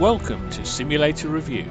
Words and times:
Welcome 0.00 0.48
to 0.52 0.64
Simulator 0.64 1.28
Review, 1.28 1.70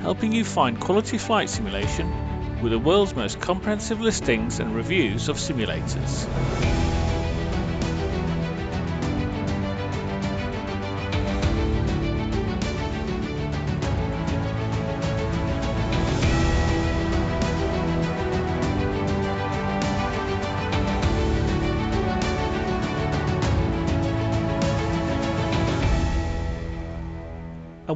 helping 0.00 0.32
you 0.32 0.46
find 0.46 0.80
quality 0.80 1.18
flight 1.18 1.50
simulation 1.50 2.62
with 2.62 2.72
the 2.72 2.78
world's 2.78 3.14
most 3.14 3.38
comprehensive 3.38 4.00
listings 4.00 4.60
and 4.60 4.74
reviews 4.74 5.28
of 5.28 5.36
simulators. 5.36 6.79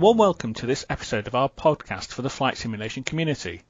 Warm 0.05 0.19
welcome 0.19 0.53
to 0.53 0.67
this 0.67 0.85
episode 0.91 1.27
of 1.27 1.35
our 1.35 1.49
podcast 1.49 2.09
for 2.09 2.21
the 2.21 2.29
flight 2.29 2.59
simulation 2.59 3.03
community. 3.03 3.63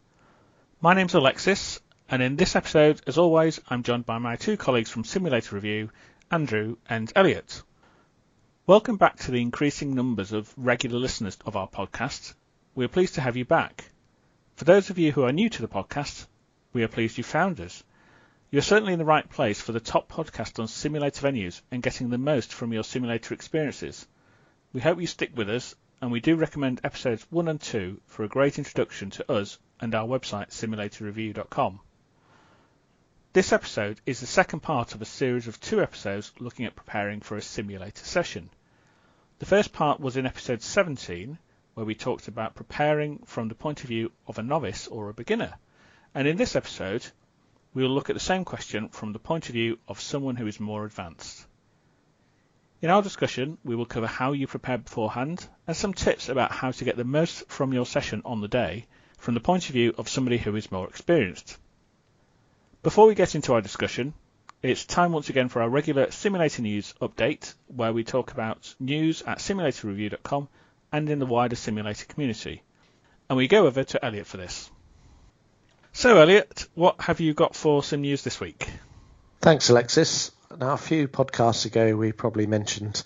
My 0.81 0.93
name's 0.93 1.15
Alexis, 1.15 1.79
and 2.11 2.21
in 2.21 2.35
this 2.35 2.57
episode, 2.57 3.01
as 3.07 3.19
always, 3.19 3.61
I'm 3.69 3.85
joined 3.85 4.05
by 4.05 4.19
my 4.19 4.35
two 4.35 4.57
colleagues 4.57 4.91
from 4.91 5.05
Simulator 5.05 5.55
Review, 5.55 5.91
Andrew 6.33 6.77
and 6.89 7.13
Elliot. 7.15 7.63
Welcome 8.67 8.97
back 8.97 9.17
to 9.19 9.31
the 9.31 9.41
increasing 9.41 9.95
numbers 9.95 10.33
of 10.33 10.53
regular 10.57 10.99
listeners 10.99 11.39
of 11.47 11.55
our 11.55 11.69
podcast. 11.69 12.35
We 12.75 12.85
are 12.85 12.89
pleased 12.89 13.15
to 13.15 13.21
have 13.21 13.37
you 13.37 13.45
back. 13.45 13.93
For 14.57 14.65
those 14.65 14.91
of 14.91 14.99
you 14.99 15.13
who 15.13 15.23
are 15.23 15.33
new 15.33 15.49
to 15.51 15.63
the 15.63 15.69
podcast, 15.69 16.27
we 16.73 16.83
are 16.83 16.89
pleased 16.89 17.17
you 17.17 17.23
found 17.23 17.61
us. 17.61 17.85
You're 18.51 18.63
certainly 18.63 18.93
in 18.93 18.99
the 18.99 19.05
right 19.05 19.31
place 19.31 19.61
for 19.61 19.71
the 19.71 19.79
top 19.79 20.11
podcast 20.11 20.59
on 20.59 20.67
simulator 20.67 21.29
venues 21.29 21.61
and 21.71 21.81
getting 21.81 22.11
the 22.11 22.19
most 22.19 22.53
from 22.53 22.73
your 22.73 22.83
simulator 22.83 23.35
experiences. 23.35 24.09
We 24.73 24.81
hope 24.81 25.01
you 25.01 25.07
stick 25.07 25.31
with 25.37 25.49
us 25.49 25.77
and 26.01 26.11
we 26.11 26.21
do 26.21 26.37
recommend 26.37 26.81
episodes 26.85 27.27
1 27.31 27.49
and 27.49 27.61
2 27.61 28.01
for 28.07 28.25
a 28.25 28.29
great 28.29 28.59
introduction 28.59 29.11
to 29.11 29.33
us 29.33 29.59
and 29.81 29.95
our 29.95 30.07
website 30.07 30.51
simulatorreview.com. 30.51 31.81
This 33.33 33.53
episode 33.53 34.01
is 34.07 34.21
the 34.21 34.27
second 34.27 34.61
part 34.61 34.95
of 34.95 35.03
a 35.03 35.05
series 35.07 35.49
of 35.49 35.61
two 35.61 35.83
episodes 35.83 36.33
looking 36.39 36.67
at 36.67 36.77
preparing 36.77 37.21
for 37.21 37.37
a 37.37 37.43
simulator 37.43 38.05
session. 38.05 38.51
The 39.41 39.47
first 39.47 39.73
part 39.73 39.99
was 39.99 40.17
in 40.17 40.27
episode 40.27 40.63
17, 40.63 41.39
where 41.75 41.85
we 41.85 41.95
talked 41.95 42.29
about 42.29 42.55
preparing 42.55 43.19
from 43.27 43.49
the 43.49 43.55
point 43.57 43.83
of 43.83 43.89
view 43.89 44.13
of 44.29 44.39
a 44.39 44.43
novice 44.43 44.87
or 44.87 45.09
a 45.09 45.15
beginner. 45.15 45.55
And 46.15 46.29
in 46.29 46.37
this 46.37 46.55
episode, 46.55 47.05
we 47.75 47.83
will 47.83 47.91
look 47.91 48.09
at 48.09 48.15
the 48.15 48.21
same 48.21 48.45
question 48.45 48.89
from 48.91 49.13
the 49.13 49.19
point 49.19 49.49
of 49.49 49.55
view 49.55 49.81
of 49.89 50.01
someone 50.01 50.37
who 50.37 50.47
is 50.47 50.61
more 50.61 50.85
advanced. 50.85 51.45
In 52.85 52.91
our 52.91 53.01
discussion, 53.01 53.57
we 53.65 53.75
will 53.75 53.87
cover 53.87 54.07
how 54.07 54.33
you 54.33 54.47
prepare 54.47 54.77
beforehand 54.77 55.49
and 55.67 55.75
some 55.75 55.95
tips 55.95 56.29
about 56.29 56.53
how 56.53 56.71
to 56.71 56.85
get 56.85 56.99
the 56.99 57.03
most 57.03 57.49
from 57.49 57.73
your 57.73 57.87
session 57.87 58.21
on 58.27 58.43
the 58.43 58.47
day 58.47 58.85
from 59.17 59.33
the 59.33 59.41
point 59.41 59.67
of 59.67 59.73
view 59.73 59.95
of 59.97 60.07
somebody 60.07 60.37
who 60.37 60.55
is 60.55 60.71
more 60.71 60.87
experienced. 60.87 61.57
Before 62.83 63.07
we 63.07 63.15
get 63.15 63.35
into 63.35 63.55
our 63.55 63.63
discussion, 63.63 64.13
it's 64.61 64.85
time 64.85 65.13
once 65.13 65.31
again 65.31 65.49
for 65.49 65.63
our 65.63 65.69
regular 65.71 66.11
simulator 66.11 66.61
news 66.61 66.93
update 67.01 67.55
where 67.69 67.95
we 67.95 68.05
talk 68.05 68.33
about 68.33 68.75
news 68.79 69.23
at 69.23 69.39
simulatorreview.com 69.39 70.47
and 70.93 71.09
in 71.09 71.21
the 71.21 71.25
wider 71.25 71.57
simulator 71.57 72.05
community. 72.05 72.63
And 73.31 73.39
we 73.39 73.49
go 73.49 73.67
over 73.67 73.83
to 73.83 74.05
Elliot 74.05 74.27
for 74.27 74.37
this. 74.37 74.71
So, 75.95 76.19
Elliot, 76.19 76.69
what 76.75 77.01
have 77.01 77.21
you 77.21 77.33
got 77.33 77.57
for 77.57 77.83
some 77.83 78.03
news 78.03 78.23
this 78.23 78.41
week? 78.41 78.69
Thanks, 79.41 79.71
Alexis. 79.71 80.33
Now, 80.51 80.75
a 80.75 80.79
few 80.79 81.09
podcasts 81.09 81.65
ago, 81.65 81.97
we 81.97 82.13
probably 82.13 82.47
mentioned 82.47 83.03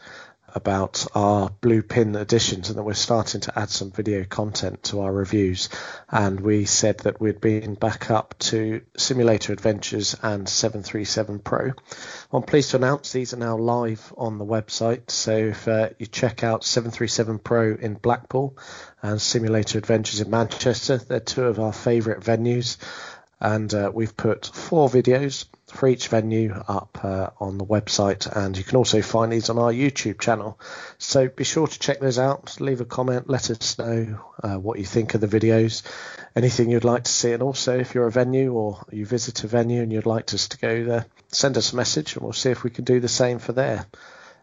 about 0.55 1.07
our 1.15 1.51
blue 1.61 1.83
pin 1.83 2.17
editions 2.17 2.69
and 2.69 2.79
that 2.79 2.83
we're 2.83 2.95
starting 2.95 3.41
to 3.43 3.59
add 3.59 3.71
some 3.71 3.91
video 3.91 4.25
content 4.25 4.83
to 4.83 5.01
our 5.01 5.13
reviews. 5.13 5.69
And 6.11 6.41
we 6.41 6.65
said 6.65 6.99
that 7.01 7.21
we'd 7.21 7.41
been 7.41 7.75
back 7.75 8.11
up 8.11 8.35
to 8.41 8.83
Simulator 8.97 9.53
Adventures 9.53 10.17
and 10.23 10.49
737 10.49 11.39
Pro. 11.41 11.73
I'm 12.33 12.43
pleased 12.43 12.71
to 12.71 12.77
announce 12.77 13.13
these 13.13 13.35
are 13.35 13.39
now 13.39 13.57
live 13.57 14.13
on 14.17 14.39
the 14.39 14.47
website. 14.47 15.11
So 15.11 15.37
if 15.37 15.69
uh, 15.69 15.91
you 15.99 16.07
check 16.07 16.43
out 16.43 16.65
737 16.65 17.39
Pro 17.39 17.75
in 17.75 17.95
Blackpool 17.95 18.59
and 19.01 19.21
Simulator 19.21 19.79
Adventures 19.79 20.21
in 20.21 20.31
Manchester, 20.31 20.99
they're 20.99 21.21
two 21.21 21.45
of 21.45 21.61
our 21.61 21.73
favourite 21.73 22.21
venues. 22.21 22.79
And 23.41 23.73
uh, 23.73 23.93
we've 23.95 24.17
put 24.17 24.47
four 24.47 24.89
videos 24.89 25.45
for 25.69 25.89
each 25.89 26.09
venue 26.09 26.55
up 26.67 26.99
uh, 27.03 27.31
on 27.39 27.59
the 27.59 27.65
website, 27.65 28.27
and 28.35 28.57
you 28.57 28.65
can 28.65 28.77
also 28.77 29.03
find 29.03 29.33
these 29.33 29.51
on 29.51 29.59
our 29.59 29.73
YouTube 29.73 30.19
channel. 30.19 30.59
So 30.99 31.29
be 31.29 31.45
sure 31.45 31.67
to 31.67 31.79
check 31.79 32.01
those 32.01 32.19
out. 32.19 32.61
Leave 32.61 32.81
a 32.81 32.85
comment, 32.85 33.29
let 33.29 33.51
us 33.51 33.79
know 33.79 34.21
uh, 34.43 34.57
what 34.57 34.79
you 34.79 34.85
think 34.85 35.15
of 35.15 35.21
the 35.21 35.27
videos, 35.27 35.83
anything 36.35 36.71
you'd 36.71 36.85
like 36.85 37.05
to 37.05 37.11
see, 37.11 37.33
and 37.33 37.43
also 37.43 37.79
if 37.79 37.95
you're 37.95 38.07
a 38.07 38.13
venue 38.13 38.53
or 38.53 38.85
you 38.91 39.05
visit 39.07 39.45
a 39.45 39.47
venue 39.47 39.83
and 39.83 39.93
you'd 39.93 40.07
like 40.07 40.33
us 40.35 40.49
to 40.49 40.59
go 40.59 40.85
there, 40.85 41.07
send 41.29 41.57
us 41.57 41.73
a 41.73 41.77
message, 41.77 42.15
and 42.15 42.23
we'll 42.23 42.33
see 42.33 42.51
if 42.51 42.65
we 42.65 42.71
can 42.71 42.85
do 42.85 43.01
the 43.01 43.09
same 43.09 43.39
for 43.39 43.53
there. 43.53 43.87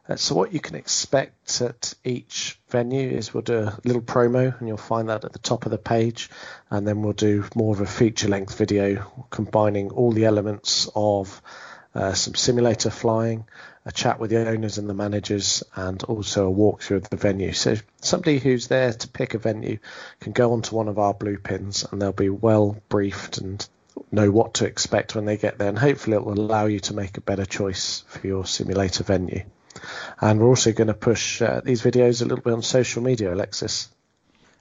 Uh, 0.08 0.16
so 0.16 0.36
what 0.36 0.54
you 0.54 0.60
can 0.60 0.76
expect 0.76 1.62
at 1.62 1.96
each 2.04 2.60
venue 2.70 3.10
is 3.10 3.34
we'll 3.34 3.42
do 3.42 3.58
a 3.58 3.80
little 3.84 4.02
promo 4.02 4.58
and 4.60 4.68
you'll 4.68 4.78
find 4.78 5.10
that 5.10 5.26
at 5.26 5.34
the 5.34 5.40
top 5.40 5.66
of 5.66 5.72
the 5.72 5.80
page 5.80 6.30
and 6.70 6.88
then 6.88 7.02
we'll 7.02 7.14
do 7.14 7.44
more 7.56 7.74
of 7.74 7.82
a 7.82 7.88
feature 7.88 8.28
length 8.28 8.56
video 8.56 9.26
combining 9.32 9.90
all 9.90 10.12
the 10.12 10.26
elements 10.26 10.88
of 10.96 11.42
uh, 11.96 12.14
some 12.14 12.36
simulator 12.36 12.90
flying, 12.92 13.46
a 13.86 13.92
chat 13.92 14.20
with 14.20 14.30
the 14.30 14.48
owners 14.48 14.78
and 14.78 14.88
the 14.88 14.94
managers 14.94 15.64
and 15.76 16.04
also 16.04 16.52
a 16.52 16.54
walkthrough 16.54 16.98
of 16.98 17.10
the 17.10 17.18
venue. 17.18 17.54
So 17.54 17.76
somebody 18.02 18.38
who's 18.38 18.68
there 18.68 18.94
to 18.94 19.08
pick 19.08 19.34
a 19.34 19.40
venue 19.40 19.80
can 20.20 20.34
go 20.34 20.54
onto 20.54 20.76
one 20.76 20.88
of 20.88 21.00
our 21.00 21.14
blue 21.16 21.38
pins 21.38 21.84
and 21.90 22.00
they'll 22.00 22.12
be 22.12 22.30
well 22.30 22.78
briefed 22.90 23.40
and 23.40 23.68
know 24.12 24.30
what 24.30 24.56
to 24.56 24.66
expect 24.66 25.16
when 25.16 25.26
they 25.26 25.38
get 25.38 25.58
there 25.58 25.70
and 25.70 25.80
hopefully 25.80 26.18
it 26.18 26.24
will 26.24 26.40
allow 26.40 26.66
you 26.66 26.80
to 26.82 26.94
make 26.94 27.18
a 27.18 27.22
better 27.22 27.46
choice 27.46 28.04
for 28.08 28.28
your 28.28 28.46
simulator 28.46 29.04
venue. 29.04 29.44
And 30.22 30.40
we're 30.40 30.47
also 30.47 30.72
going 30.72 30.88
to 30.88 30.94
push 30.94 31.41
uh, 31.41 31.62
these 31.63 31.81
videos 31.81 32.22
a 32.22 32.25
little 32.25 32.44
bit 32.44 32.53
on 32.53 32.62
social 32.62 33.02
media, 33.02 33.34
Alexis. 33.34 33.90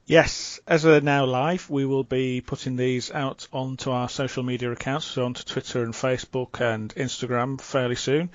Yes, 0.06 0.60
as 0.66 0.82
they're 0.82 1.00
now 1.00 1.24
live, 1.24 1.70
we 1.70 1.86
will 1.86 2.04
be 2.04 2.42
putting 2.42 2.76
these 2.76 3.10
out 3.10 3.48
onto 3.52 3.90
our 3.90 4.08
social 4.08 4.42
media 4.42 4.70
accounts, 4.70 5.06
so 5.06 5.24
onto 5.24 5.42
Twitter 5.44 5.82
and 5.82 5.94
Facebook 5.94 6.60
and 6.60 6.94
Instagram 6.94 7.58
fairly 7.58 7.96
soon, 7.96 8.28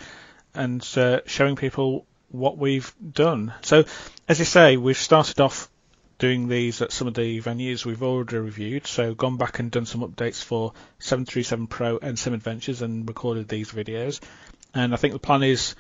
and 0.56 0.88
uh, 0.98 1.20
showing 1.28 1.56
people 1.56 2.08
what 2.30 2.58
we've 2.58 2.92
done. 3.12 3.54
So, 3.62 3.86
as 4.28 4.40
you 4.40 4.46
say, 4.46 4.78
we've 4.78 4.98
started 4.98 5.40
off 5.42 5.70
doing 6.18 6.48
these 6.48 6.82
at 6.82 6.92
some 6.92 7.08
of 7.08 7.14
the 7.14 7.40
venues 7.40 7.86
we've 7.86 8.04
already 8.04 8.38
reviewed, 8.38 8.88
so 8.88 9.14
gone 9.14 9.38
back 9.38 9.60
and 9.60 9.70
done 9.70 9.86
some 9.86 10.02
updates 10.02 10.44
for 10.44 10.74
737 10.98 11.68
Pro 11.68 12.00
and 12.00 12.18
Sim 12.18 12.34
Adventures 12.34 12.82
and 12.82 13.08
recorded 13.08 13.48
these 13.48 13.72
videos. 13.72 14.20
And 14.74 14.94
I 14.94 14.98
think 14.98 15.14
the 15.14 15.20
plan 15.20 15.44
is 15.44 15.76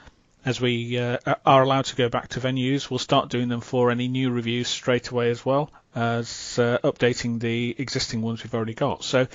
as 0.46 0.62
we 0.62 0.98
uh, 0.98 1.18
are 1.46 1.64
allowed 1.64 1.86
to 1.86 1.96
go 1.96 2.10
back 2.10 2.30
to 2.30 2.40
venues, 2.40 2.90
we'll 2.90 3.00
start 3.00 3.30
doing 3.30 3.50
them 3.50 3.62
for 3.62 3.92
any 3.92 4.08
new 4.08 4.32
reviews 4.32 4.68
straight 4.68 5.10
away 5.10 5.30
as 5.30 5.46
well 5.46 5.72
as 5.96 6.58
uh, 6.60 6.78
updating 6.84 7.40
the 7.40 7.76
existing 7.78 8.22
ones 8.22 8.44
we've 8.44 8.54
already 8.54 8.74
got. 8.74 9.04
So 9.04 9.28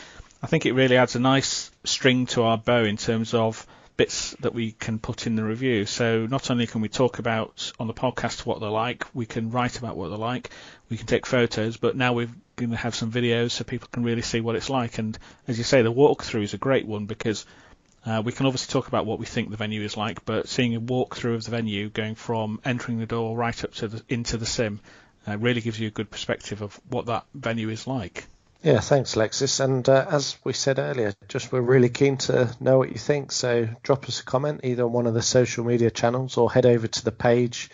I 0.43 0.47
think 0.47 0.66
it 0.66 0.72
really 0.72 0.97
adds 0.97 1.16
a 1.16 1.20
nice 1.20 1.70
string 1.84 2.26
to 2.26 2.43
our 2.44 2.59
bow 2.59 2.84
in 2.84 2.97
terms 2.97 3.34
of 3.34 3.66
bits 3.97 4.32
that 4.41 4.54
we 4.54 4.72
can 4.72 4.98
put 4.98 5.26
in 5.26 5.37
the 5.37 5.44
review. 5.44 5.87
So 5.87 6.26
not 6.26 6.50
only 6.50 6.66
can 6.66 6.81
we 6.81 6.88
talk 6.88 7.19
about 7.19 7.72
on 7.78 7.87
the 7.87 7.94
podcast 7.94 8.44
what 8.44 8.60
they're 8.60 8.70
like, 8.70 9.04
we 9.14 9.26
can 9.26 9.50
write 9.50 9.78
about 9.78 9.97
what 9.97 10.09
they're 10.09 10.19
like, 10.19 10.50
we 10.88 10.97
can 10.97 11.06
take 11.06 11.26
photos, 11.26 11.76
but 11.76 11.97
now 11.97 12.12
we're 12.12 12.31
going 12.56 12.70
to 12.70 12.76
have 12.76 12.94
some 12.94 13.12
videos 13.12 13.53
so 13.53 13.64
people 13.64 13.88
can 13.93 14.03
really 14.03 14.22
see 14.22 14.41
what 14.41 14.56
it's 14.56 14.70
like. 14.70 14.98
And 14.98 15.16
as 15.47 15.59
you 15.59 15.64
say, 15.64 15.82
the 15.82 15.93
walkthrough 15.93 16.43
is 16.43 16.54
a 16.54 16.59
great 16.59 16.87
one 16.87 17.06
because 17.06 17.47
uh, 18.06 18.22
we 18.25 18.32
can 18.32 18.47
obviously 18.47 18.72
talk 18.72 18.88
about 18.88 19.06
what 19.06 19.19
we 19.19 19.26
think 19.26 19.50
the 19.50 19.56
venue 19.56 19.82
is 19.82 19.97
like, 19.97 20.25
but 20.25 20.48
seeing 20.48 20.75
a 20.75 20.81
walkthrough 20.81 21.34
of 21.34 21.44
the 21.44 21.50
venue, 21.50 21.88
going 21.88 22.15
from 22.15 22.60
entering 22.65 22.98
the 22.98 23.06
door 23.06 23.37
right 23.37 23.65
up 23.65 23.72
to 23.75 23.88
the, 23.88 24.03
into 24.09 24.37
the 24.37 24.47
sim, 24.47 24.81
uh, 25.26 25.38
really 25.38 25.61
gives 25.61 25.81
you 25.81 25.88
a 25.88 25.90
good 25.90 26.11
perspective 26.11 26.61
of 26.61 26.78
what 26.88 27.06
that 27.06 27.25
venue 27.34 27.70
is 27.70 27.87
like. 27.87 28.26
Yeah, 28.62 28.81
thanks, 28.81 29.14
Alexis. 29.14 29.61
And 29.61 29.87
uh, 29.88 30.06
as 30.11 30.38
we 30.43 30.55
said 30.55 30.78
earlier, 30.78 31.12
just 31.28 31.52
we're 31.52 31.61
really 31.61 31.90
keen 31.90 32.17
to 32.19 32.55
know 32.61 32.78
what 32.78 32.88
you 32.88 32.99
think. 32.99 33.31
So 33.31 33.69
drop 33.82 34.08
us 34.08 34.20
a 34.20 34.25
comment 34.25 34.62
either 34.64 34.84
on 34.84 34.93
one 34.93 35.06
of 35.06 35.12
the 35.12 35.23
social 35.23 35.64
media 35.64 35.90
channels 35.90 36.38
or 36.38 36.50
head 36.50 36.64
over 36.64 36.87
to 36.87 37.05
the 37.05 37.12
page 37.12 37.69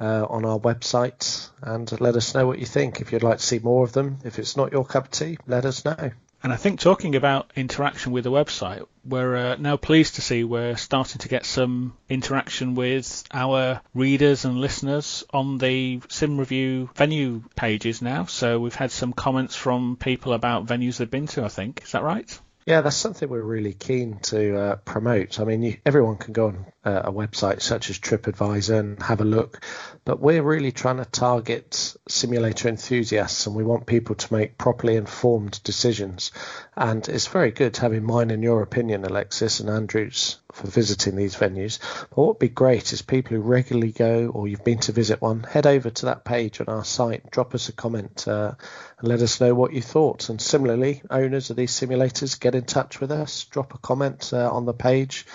uh, 0.00 0.26
on 0.28 0.44
our 0.44 0.58
website 0.58 1.48
and 1.62 2.00
let 2.00 2.16
us 2.16 2.34
know 2.34 2.44
what 2.44 2.58
you 2.58 2.66
think. 2.66 3.00
If 3.00 3.12
you'd 3.12 3.22
like 3.22 3.38
to 3.38 3.46
see 3.46 3.60
more 3.60 3.84
of 3.84 3.92
them, 3.92 4.18
if 4.24 4.40
it's 4.40 4.56
not 4.56 4.72
your 4.72 4.84
cup 4.84 5.04
of 5.04 5.10
tea, 5.12 5.38
let 5.46 5.64
us 5.64 5.84
know. 5.84 6.10
And 6.42 6.52
I 6.52 6.56
think 6.56 6.80
talking 6.80 7.14
about 7.14 7.52
interaction 7.54 8.10
with 8.10 8.24
the 8.24 8.30
website, 8.30 8.84
we're 9.04 9.36
uh, 9.36 9.56
now 9.56 9.76
pleased 9.76 10.16
to 10.16 10.22
see 10.22 10.42
we're 10.42 10.76
starting 10.76 11.20
to 11.20 11.28
get 11.28 11.46
some 11.46 11.96
interaction 12.08 12.74
with 12.74 13.24
our 13.32 13.80
readers 13.94 14.44
and 14.44 14.60
listeners 14.60 15.22
on 15.30 15.58
the 15.58 16.00
Sim 16.08 16.38
Review 16.38 16.90
venue 16.96 17.42
pages 17.54 18.02
now. 18.02 18.24
So 18.24 18.58
we've 18.58 18.74
had 18.74 18.90
some 18.90 19.12
comments 19.12 19.54
from 19.54 19.96
people 19.96 20.32
about 20.32 20.66
venues 20.66 20.96
they've 20.96 21.08
been 21.08 21.28
to, 21.28 21.44
I 21.44 21.48
think. 21.48 21.82
Is 21.84 21.92
that 21.92 22.02
right? 22.02 22.40
Yeah, 22.64 22.80
that's 22.80 22.96
something 22.96 23.28
we're 23.28 23.42
really 23.42 23.72
keen 23.72 24.20
to 24.24 24.56
uh, 24.56 24.76
promote. 24.76 25.40
I 25.40 25.44
mean, 25.44 25.62
you, 25.62 25.76
everyone 25.84 26.16
can 26.16 26.32
go 26.32 26.46
on 26.46 26.66
uh, 26.84 27.02
a 27.04 27.12
website 27.12 27.60
such 27.60 27.90
as 27.90 27.98
TripAdvisor 27.98 28.78
and 28.78 29.02
have 29.02 29.20
a 29.20 29.24
look, 29.24 29.64
but 30.04 30.20
we're 30.20 30.44
really 30.44 30.70
trying 30.70 30.98
to 30.98 31.04
target 31.04 31.96
simulator 32.08 32.68
enthusiasts 32.68 33.46
and 33.46 33.56
we 33.56 33.64
want 33.64 33.86
people 33.86 34.14
to 34.14 34.32
make 34.32 34.58
properly 34.58 34.94
informed 34.94 35.60
decisions. 35.64 36.30
And 36.76 37.08
it's 37.08 37.26
very 37.26 37.50
good 37.50 37.76
having 37.76 38.04
mine 38.04 38.30
and 38.30 38.44
your 38.44 38.62
opinion, 38.62 39.04
Alexis 39.04 39.58
and 39.58 39.68
Andrew's, 39.68 40.38
for 40.52 40.68
visiting 40.68 41.16
these 41.16 41.34
venues. 41.34 41.78
But 42.10 42.18
what 42.18 42.28
would 42.28 42.38
be 42.38 42.48
great 42.48 42.92
is 42.92 43.02
people 43.02 43.36
who 43.36 43.42
regularly 43.42 43.92
go 43.92 44.28
or 44.28 44.46
you've 44.46 44.64
been 44.64 44.78
to 44.80 44.92
visit 44.92 45.20
one, 45.20 45.42
head 45.42 45.66
over 45.66 45.90
to 45.90 46.06
that 46.06 46.24
page 46.24 46.60
on 46.60 46.68
our 46.68 46.84
site, 46.84 47.30
drop 47.30 47.54
us 47.54 47.68
a 47.68 47.72
comment, 47.72 48.28
uh, 48.28 48.52
and 48.98 49.08
let 49.08 49.22
us 49.22 49.40
know 49.40 49.54
what 49.54 49.72
you 49.72 49.82
thought. 49.82 50.28
And 50.28 50.40
similarly, 50.40 51.02
owners 51.10 51.50
of 51.50 51.56
these 51.56 51.72
simulators, 51.72 52.38
get 52.38 52.54
in 52.54 52.64
touch 52.64 53.00
with 53.00 53.10
us, 53.10 53.44
drop 53.44 53.74
a 53.74 53.78
comment 53.78 54.30
uh, 54.32 54.50
on 54.50 54.66
the 54.66 54.74
page, 54.74 55.26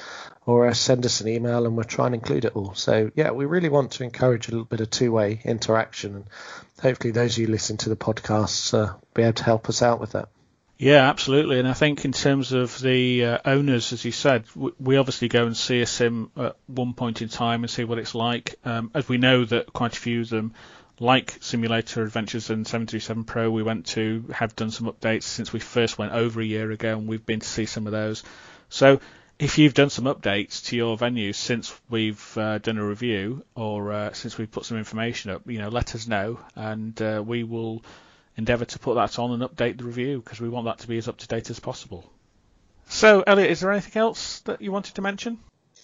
or 0.45 0.67
uh, 0.67 0.73
send 0.73 1.05
us 1.05 1.19
an 1.21 1.27
email, 1.27 1.65
and 1.65 1.75
we'll 1.75 1.83
try 1.83 2.05
and 2.05 2.15
include 2.15 2.45
it 2.45 2.55
all. 2.55 2.73
So 2.73 3.11
yeah, 3.15 3.31
we 3.31 3.45
really 3.45 3.69
want 3.69 3.91
to 3.93 4.03
encourage 4.03 4.47
a 4.47 4.51
little 4.51 4.65
bit 4.65 4.79
of 4.79 4.89
two-way 4.89 5.41
interaction, 5.43 6.15
and 6.15 6.25
hopefully 6.81 7.11
those 7.11 7.33
of 7.33 7.39
you 7.39 7.47
listening 7.47 7.77
to 7.79 7.89
the 7.89 7.97
podcasts 7.97 8.73
uh, 8.73 8.93
be 9.13 9.23
able 9.23 9.33
to 9.33 9.43
help 9.43 9.67
us 9.67 9.81
out 9.81 9.99
with 9.99 10.11
that. 10.11 10.29
Yeah, 10.79 11.09
absolutely. 11.09 11.57
And 11.57 11.67
I 11.67 11.73
think 11.73 12.05
in 12.05 12.11
terms 12.11 12.51
of 12.51 12.79
the 12.79 13.25
uh, 13.25 13.37
owners, 13.45 13.93
as 13.93 14.05
you 14.05 14.11
said, 14.11 14.45
we 14.55 14.97
obviously 14.97 15.27
go 15.27 15.47
and 15.47 15.57
see 15.57 15.81
a 15.81 15.87
sim 15.87 16.29
at 16.37 16.55
one 16.67 16.93
point 16.93 17.23
in 17.23 17.29
time 17.29 17.63
and 17.63 17.69
see 17.69 17.83
what 17.83 17.97
it's 17.97 18.13
like. 18.13 18.59
Um, 18.63 18.91
as 18.93 19.09
we 19.09 19.17
know 19.17 19.43
that 19.45 19.73
quite 19.73 19.97
a 19.97 19.99
few 19.99 20.21
of 20.21 20.29
them, 20.29 20.53
like 20.99 21.37
Simulator 21.41 22.03
Adventures 22.03 22.51
and 22.51 22.67
737 22.67 23.23
Pro, 23.23 23.49
we 23.49 23.63
went 23.63 23.87
to 23.87 24.25
have 24.31 24.55
done 24.55 24.69
some 24.69 24.87
updates 24.87 25.23
since 25.23 25.51
we 25.51 25.59
first 25.59 25.97
went 25.97 26.13
over 26.13 26.41
a 26.41 26.45
year 26.45 26.69
ago, 26.71 26.97
and 26.97 27.07
we've 27.07 27.25
been 27.25 27.39
to 27.39 27.47
see 27.47 27.65
some 27.65 27.87
of 27.87 27.91
those. 27.91 28.23
So 28.69 28.99
if 29.39 29.57
you've 29.57 29.73
done 29.73 29.89
some 29.89 30.05
updates 30.05 30.65
to 30.65 30.75
your 30.75 30.95
venue 30.95 31.33
since 31.33 31.73
we've 31.89 32.37
uh, 32.37 32.59
done 32.59 32.77
a 32.77 32.85
review 32.85 33.43
or 33.55 33.93
uh, 33.93 34.13
since 34.13 34.37
we've 34.37 34.51
put 34.51 34.65
some 34.65 34.77
information 34.77 35.31
up, 35.31 35.41
you 35.49 35.57
know, 35.57 35.69
let 35.69 35.95
us 35.95 36.07
know, 36.07 36.39
and 36.55 36.99
uh, 37.01 37.23
we 37.25 37.43
will 37.43 37.83
endeavour 38.37 38.65
to 38.65 38.79
put 38.79 38.95
that 38.95 39.19
on 39.19 39.31
and 39.31 39.43
update 39.43 39.77
the 39.77 39.83
review 39.83 40.21
because 40.21 40.39
we 40.39 40.49
want 40.49 40.65
that 40.65 40.79
to 40.79 40.87
be 40.87 40.97
as 40.97 41.07
up 41.07 41.17
to 41.17 41.27
date 41.27 41.49
as 41.49 41.59
possible. 41.59 42.09
So, 42.87 43.21
Elliot, 43.25 43.51
is 43.51 43.59
there 43.59 43.71
anything 43.71 43.99
else 43.99 44.39
that 44.41 44.61
you 44.61 44.71
wanted 44.71 44.95
to 44.95 45.01
mention? 45.01 45.39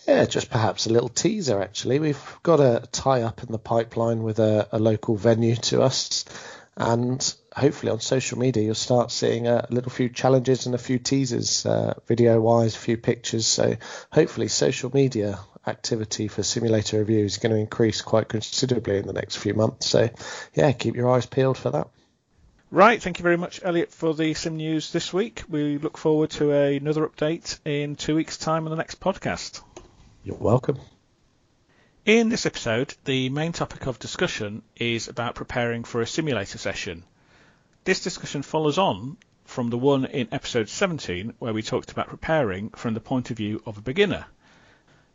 Yeah, 0.07 0.25
just 0.25 0.49
perhaps 0.49 0.85
a 0.85 0.91
little 0.91 1.09
teaser 1.09 1.61
actually. 1.61 1.99
We've 1.99 2.37
got 2.43 2.59
a 2.59 2.87
tie 2.91 3.21
up 3.21 3.43
in 3.43 3.51
the 3.51 3.59
pipeline 3.59 4.23
with 4.23 4.39
a, 4.39 4.67
a 4.71 4.79
local 4.79 5.15
venue 5.15 5.55
to 5.55 5.81
us, 5.81 6.25
and 6.75 7.33
hopefully 7.55 7.91
on 7.91 7.99
social 7.99 8.37
media 8.37 8.63
you'll 8.63 8.75
start 8.75 9.11
seeing 9.11 9.47
a 9.47 9.65
little 9.69 9.91
few 9.91 10.09
challenges 10.09 10.65
and 10.65 10.75
a 10.75 10.79
few 10.79 10.99
teasers, 10.99 11.65
uh, 11.65 11.93
video 12.07 12.39
wise, 12.41 12.75
a 12.75 12.79
few 12.79 12.97
pictures. 12.97 13.45
So 13.45 13.77
hopefully 14.11 14.47
social 14.47 14.91
media 14.93 15.39
activity 15.65 16.27
for 16.27 16.43
simulator 16.43 16.99
review 16.99 17.23
is 17.23 17.37
going 17.37 17.53
to 17.53 17.59
increase 17.59 18.01
quite 18.01 18.27
considerably 18.27 18.97
in 18.97 19.07
the 19.07 19.13
next 19.13 19.37
few 19.37 19.53
months. 19.53 19.87
So 19.87 20.09
yeah, 20.53 20.71
keep 20.73 20.95
your 20.95 21.09
eyes 21.09 21.25
peeled 21.25 21.57
for 21.57 21.69
that. 21.71 21.87
Right, 22.73 22.99
thank 22.99 23.19
you 23.19 23.23
very 23.23 23.37
much, 23.37 23.59
Elliot, 23.63 23.91
for 23.91 24.15
the 24.15 24.33
sim 24.33 24.57
news 24.57 24.91
this 24.91 25.13
week. 25.13 25.43
We 25.47 25.77
look 25.77 25.95
forward 25.95 26.31
to 26.31 26.51
another 26.51 27.07
update 27.07 27.59
in 27.65 27.95
two 27.95 28.15
weeks' 28.15 28.39
time 28.39 28.65
on 28.65 28.71
the 28.71 28.77
next 28.77 28.99
podcast. 28.99 29.61
You're 30.23 30.37
welcome. 30.37 30.79
In 32.03 32.29
this 32.29 32.47
episode, 32.47 32.95
the 33.05 33.29
main 33.29 33.51
topic 33.51 33.85
of 33.85 33.99
discussion 33.99 34.63
is 34.75 35.07
about 35.07 35.35
preparing 35.35 35.83
for 35.83 36.01
a 36.01 36.07
simulator 36.07 36.57
session. 36.57 37.03
This 37.83 38.01
discussion 38.01 38.41
follows 38.41 38.79
on 38.79 39.17
from 39.45 39.69
the 39.69 39.77
one 39.77 40.05
in 40.05 40.29
episode 40.31 40.67
17 40.67 41.35
where 41.37 41.53
we 41.53 41.61
talked 41.61 41.91
about 41.91 42.07
preparing 42.07 42.71
from 42.71 42.95
the 42.95 42.99
point 42.99 43.29
of 43.29 43.37
view 43.37 43.61
of 43.67 43.77
a 43.77 43.81
beginner. 43.81 44.25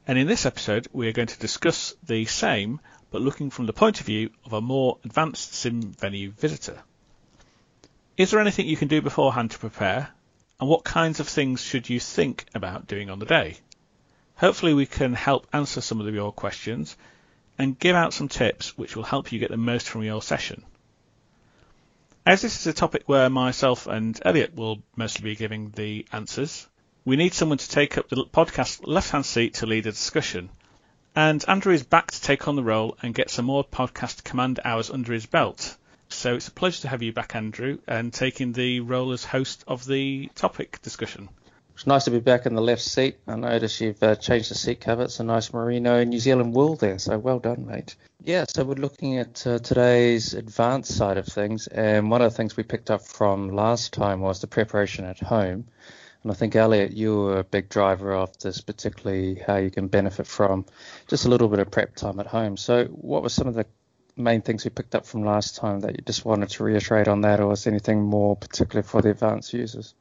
And 0.07 0.17
in 0.17 0.29
this 0.29 0.47
episode, 0.47 0.87
we 0.93 1.09
are 1.09 1.13
going 1.13 1.27
to 1.27 1.39
discuss 1.41 1.97
the 2.05 2.25
same, 2.27 2.79
but 3.11 3.21
looking 3.21 3.51
from 3.51 3.67
the 3.67 3.73
point 3.73 3.99
of 3.99 4.07
view 4.07 4.31
of 4.45 4.53
a 4.53 4.61
more 4.61 4.99
advanced 5.05 5.55
sim 5.55 5.83
venue 5.99 6.31
visitor. 6.31 6.85
Is 8.19 8.33
there 8.33 8.41
anything 8.41 8.67
you 8.67 8.77
can 8.77 8.89
do 8.89 9.01
beforehand 9.01 9.53
to 9.53 9.61
prepare? 9.61 10.09
And 10.59 10.69
what 10.69 10.83
kinds 10.83 11.21
of 11.21 11.29
things 11.29 11.63
should 11.63 11.89
you 11.89 12.01
think 12.01 12.47
about 12.53 12.89
doing 12.89 13.11
on 13.11 13.21
the 13.21 13.27
day? 13.27 13.59
Hopefully, 14.35 14.75
we 14.75 14.87
can 14.87 15.15
help 15.15 15.47
answer 15.53 15.81
some 15.81 16.01
of 16.01 16.13
your 16.13 16.33
questions 16.33 16.97
and 17.59 17.79
give 17.79 17.95
out 17.95 18.13
some 18.13 18.27
tips 18.27 18.77
which 18.77 18.97
will 18.97 19.05
help 19.05 19.31
you 19.31 19.39
get 19.39 19.53
the 19.53 19.57
most 19.57 19.89
from 19.89 20.03
your 20.03 20.21
session. 20.21 20.65
As 22.27 22.43
this 22.43 22.59
is 22.59 22.67
a 22.67 22.73
topic 22.73 23.05
where 23.07 23.31
myself 23.31 23.87
and 23.87 24.21
Elliot 24.25 24.53
will 24.57 24.83
mostly 24.97 25.23
be 25.23 25.37
giving 25.37 25.71
the 25.71 26.05
answers, 26.13 26.67
we 27.05 27.15
need 27.15 27.35
someone 27.35 27.59
to 27.59 27.71
take 27.71 27.97
up 27.99 28.09
the 28.09 28.17
podcast 28.25 28.81
left 28.83 29.11
hand 29.13 29.27
seat 29.27 29.55
to 29.55 29.67
lead 29.67 29.87
a 29.87 29.93
discussion. 29.93 30.51
And 31.15 31.45
Andrew 31.47 31.73
is 31.73 31.85
back 31.85 32.11
to 32.11 32.21
take 32.21 32.49
on 32.49 32.57
the 32.57 32.65
role 32.65 32.99
and 33.01 33.15
get 33.15 33.31
some 33.31 33.45
more 33.45 33.63
podcast 33.63 34.25
command 34.25 34.59
hours 34.65 34.91
under 34.91 35.13
his 35.13 35.27
belt. 35.27 35.77
So 36.09 36.35
it's 36.35 36.49
a 36.49 36.53
pleasure 36.53 36.83
to 36.83 36.89
have 36.89 37.03
you 37.03 37.13
back, 37.13 37.37
Andrew, 37.37 37.79
and 37.87 38.13
taking 38.13 38.53
the 38.53 38.81
role 38.81 39.13
as 39.13 39.25
host 39.25 39.65
of 39.69 39.87
the 39.87 40.31
topic 40.35 40.81
discussion. 40.83 41.29
It's 41.75 41.87
nice 41.87 42.07
to 42.07 42.11
be 42.11 42.19
back 42.19 42.45
in 42.45 42.55
the 42.55 42.61
left 42.61 42.83
seat. 42.83 43.19
I 43.29 43.37
notice 43.37 43.81
you've 43.81 44.03
uh, 44.03 44.17
changed 44.17 44.51
the 44.51 44.57
seat 44.57 44.81
cover. 44.81 45.05
It's 45.05 45.21
a 45.21 45.25
nice 45.25 45.53
merino 45.53 46.03
New 46.03 46.19
Zealand 46.19 46.53
wool 46.53 46.75
there, 46.75 46.99
so 46.99 47.19
well 47.19 47.39
done, 47.39 47.67
mate. 47.67 47.95
Yeah, 48.25 48.47
so 48.49 48.65
we're 48.65 48.75
looking 48.75 49.19
at 49.19 49.47
uh, 49.47 49.61
today's 49.61 50.35
advanced 50.35 50.97
side 50.97 51.19
of 51.19 51.27
things, 51.27 51.69
and 51.69 52.11
one 52.11 52.21
of 52.21 52.33
the 52.33 52.37
things 52.37 52.57
we 52.57 52.65
picked 52.65 52.91
up 52.91 53.07
from 53.07 53.51
last 53.51 53.93
time 53.93 54.21
was 54.21 54.41
the 54.41 54.49
preparation 54.49 55.05
at 55.05 55.21
home. 55.21 55.69
And 56.25 56.33
I 56.33 56.35
think, 56.35 56.57
Elliot, 56.57 56.93
you 56.93 57.17
were 57.17 57.39
a 57.39 57.45
big 57.45 57.69
driver 57.69 58.13
of 58.13 58.37
this, 58.39 58.61
particularly 58.61 59.37
how 59.37 59.57
you 59.57 59.71
can 59.71 59.87
benefit 59.87 60.27
from 60.27 60.67
just 61.07 61.27
a 61.27 61.29
little 61.29 61.49
bit 61.49 61.61
of 61.61 61.71
prep 61.71 61.95
time 61.95 62.19
at 62.19 62.27
home. 62.27 62.57
So, 62.57 62.87
what 62.87 63.23
were 63.23 63.29
some 63.29 63.47
of 63.47 63.55
the 63.55 63.67
main 64.19 64.43
things 64.43 64.65
we 64.65 64.71
picked 64.71 64.95
up 64.95 65.07
from 65.07 65.25
last 65.25 65.57
time 65.57 65.81
that 65.81 65.93
you 65.93 66.03
just 66.05 66.25
wanted 66.25 66.51
to 66.51 66.65
reiterate 66.65 67.09
on 67.09 67.23
that, 67.23 67.41
or 67.41 67.53
is 67.53 67.67
anything 67.67 68.03
more 68.03 68.37
particular 68.37 68.83
for 68.83 69.01
the 69.01 69.11
advanced 69.11 69.53
users? 69.53 69.95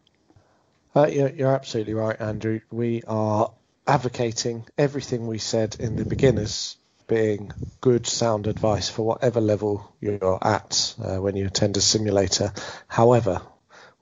Uh, 0.95 1.07
you're, 1.07 1.29
you're 1.29 1.55
absolutely 1.55 1.93
right, 1.93 2.19
Andrew. 2.19 2.59
We 2.71 3.03
are 3.07 3.51
advocating 3.87 4.65
everything 4.77 5.27
we 5.27 5.37
said 5.37 5.77
in 5.79 5.95
the 5.95 6.05
beginners 6.05 6.77
being 7.07 7.51
good 7.79 8.05
sound 8.05 8.47
advice 8.47 8.89
for 8.89 9.03
whatever 9.03 9.39
level 9.39 9.95
you're 10.01 10.39
at 10.45 10.95
uh, 11.01 11.17
when 11.17 11.35
you 11.35 11.45
attend 11.45 11.77
a 11.77 11.81
simulator. 11.81 12.51
However, 12.87 13.41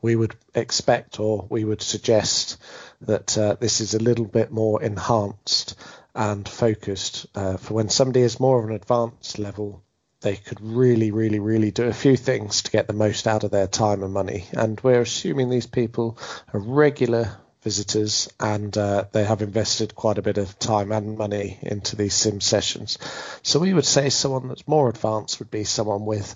we 0.02 0.16
would 0.16 0.36
expect 0.54 1.20
or 1.20 1.46
we 1.50 1.64
would 1.64 1.82
suggest 1.82 2.58
that 3.02 3.38
uh, 3.38 3.56
this 3.60 3.82
is 3.82 3.94
a 3.94 4.00
little 4.00 4.26
bit 4.26 4.52
more 4.52 4.82
enhanced 4.82 5.76
and 6.16 6.48
focused 6.48 7.28
uh, 7.36 7.58
for 7.58 7.74
when 7.76 7.90
somebody 7.90 8.22
is 8.22 8.40
more 8.40 8.60
of 8.60 8.66
an 8.70 8.76
advanced 8.76 9.38
level 9.38 9.84
they 10.26 10.36
could 10.36 10.60
really, 10.60 11.12
really, 11.12 11.38
really 11.38 11.70
do 11.70 11.84
a 11.84 11.94
few 11.94 12.18
things 12.18 12.64
to 12.64 12.72
get 12.72 12.88
the 12.88 12.94
most 12.94 13.28
out 13.28 13.44
of 13.44 13.52
their 13.52 13.68
time 13.68 14.02
and 14.02 14.12
money. 14.12 14.46
And 14.54 14.82
we're 14.82 15.02
assuming 15.02 15.52
these 15.52 15.68
people 15.68 16.18
are 16.52 16.60
regular 16.60 17.38
visitors 17.62 18.28
and 18.40 18.76
uh, 18.76 19.06
they 19.12 19.24
have 19.24 19.44
invested 19.44 19.94
quite 19.94 20.18
a 20.18 20.24
bit 20.24 20.40
of 20.40 20.58
time 20.58 20.92
and 20.92 21.16
money 21.16 21.60
into 21.62 21.96
these 21.96 22.16
sim 22.16 22.42
sessions. 22.42 22.98
So 23.44 23.60
we 23.60 23.76
would 23.76 23.86
say 23.86 24.10
someone 24.10 24.48
that's 24.48 24.68
more 24.68 24.90
advanced 24.90 25.38
would 25.38 25.52
be 25.52 25.64
someone 25.64 26.06
with, 26.06 26.34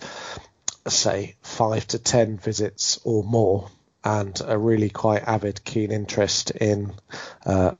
say, 0.87 1.35
five 1.41 1.87
to 1.87 1.97
ten 1.97 2.37
visits 2.37 2.99
or 3.03 3.23
more 3.23 3.71
and 4.03 4.39
a 4.45 4.55
really 4.55 4.91
quite 4.91 5.23
avid, 5.23 5.63
keen 5.63 5.91
interest 5.91 6.51
in 6.51 6.93
uh, 7.43 7.71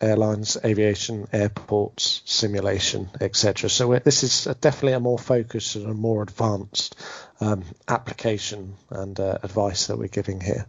airlines, 0.00 0.56
aviation, 0.64 1.28
airports, 1.32 2.22
simulation, 2.24 3.08
etc. 3.20 3.68
So 3.68 3.98
this 3.98 4.22
is 4.22 4.44
definitely 4.60 4.94
a 4.94 5.00
more 5.00 5.18
focused 5.18 5.76
and 5.76 5.86
a 5.86 5.94
more 5.94 6.22
advanced 6.22 6.96
um, 7.40 7.64
application 7.88 8.76
and 8.90 9.18
uh, 9.18 9.38
advice 9.42 9.88
that 9.88 9.98
we're 9.98 10.08
giving 10.08 10.40
here. 10.40 10.66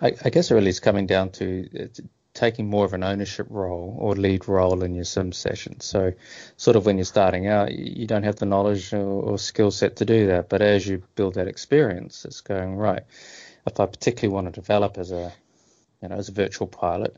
I, 0.00 0.14
I 0.24 0.30
guess 0.30 0.50
it 0.50 0.54
really 0.54 0.70
is 0.70 0.80
coming 0.80 1.06
down 1.06 1.30
to 1.32 1.68
uh, 1.78 2.02
taking 2.32 2.70
more 2.70 2.84
of 2.84 2.94
an 2.94 3.02
ownership 3.02 3.46
role 3.50 3.96
or 3.98 4.14
lead 4.14 4.48
role 4.48 4.82
in 4.82 4.94
your 4.94 5.04
sim 5.04 5.32
session. 5.32 5.80
So, 5.80 6.12
sort 6.56 6.76
of 6.76 6.86
when 6.86 6.96
you're 6.96 7.04
starting 7.04 7.46
out, 7.48 7.72
you 7.72 8.06
don't 8.06 8.22
have 8.22 8.36
the 8.36 8.46
knowledge 8.46 8.92
or, 8.92 8.98
or 8.98 9.38
skill 9.38 9.70
set 9.70 9.96
to 9.96 10.04
do 10.04 10.28
that. 10.28 10.48
But 10.48 10.62
as 10.62 10.86
you 10.86 11.02
build 11.16 11.34
that 11.34 11.48
experience, 11.48 12.24
it's 12.24 12.40
going 12.40 12.76
right. 12.76 13.02
If 13.66 13.78
I 13.78 13.86
particularly 13.86 14.34
want 14.34 14.46
to 14.46 14.60
develop 14.60 14.96
as 14.96 15.10
a, 15.12 15.32
you 16.02 16.08
know, 16.08 16.16
as 16.16 16.28
a 16.28 16.32
virtual 16.32 16.66
pilot, 16.66 17.16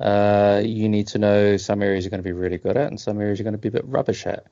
uh, 0.00 0.62
you 0.64 0.88
need 0.88 1.08
to 1.08 1.18
know 1.18 1.56
some 1.56 1.82
areas 1.82 2.04
you're 2.04 2.10
going 2.10 2.22
to 2.22 2.28
be 2.28 2.32
really 2.32 2.58
good 2.58 2.76
at 2.76 2.88
and 2.88 2.98
some 2.98 3.20
areas 3.20 3.38
you're 3.38 3.44
going 3.44 3.52
to 3.52 3.58
be 3.58 3.68
a 3.68 3.72
bit 3.72 3.84
rubbish 3.86 4.26
at. 4.26 4.46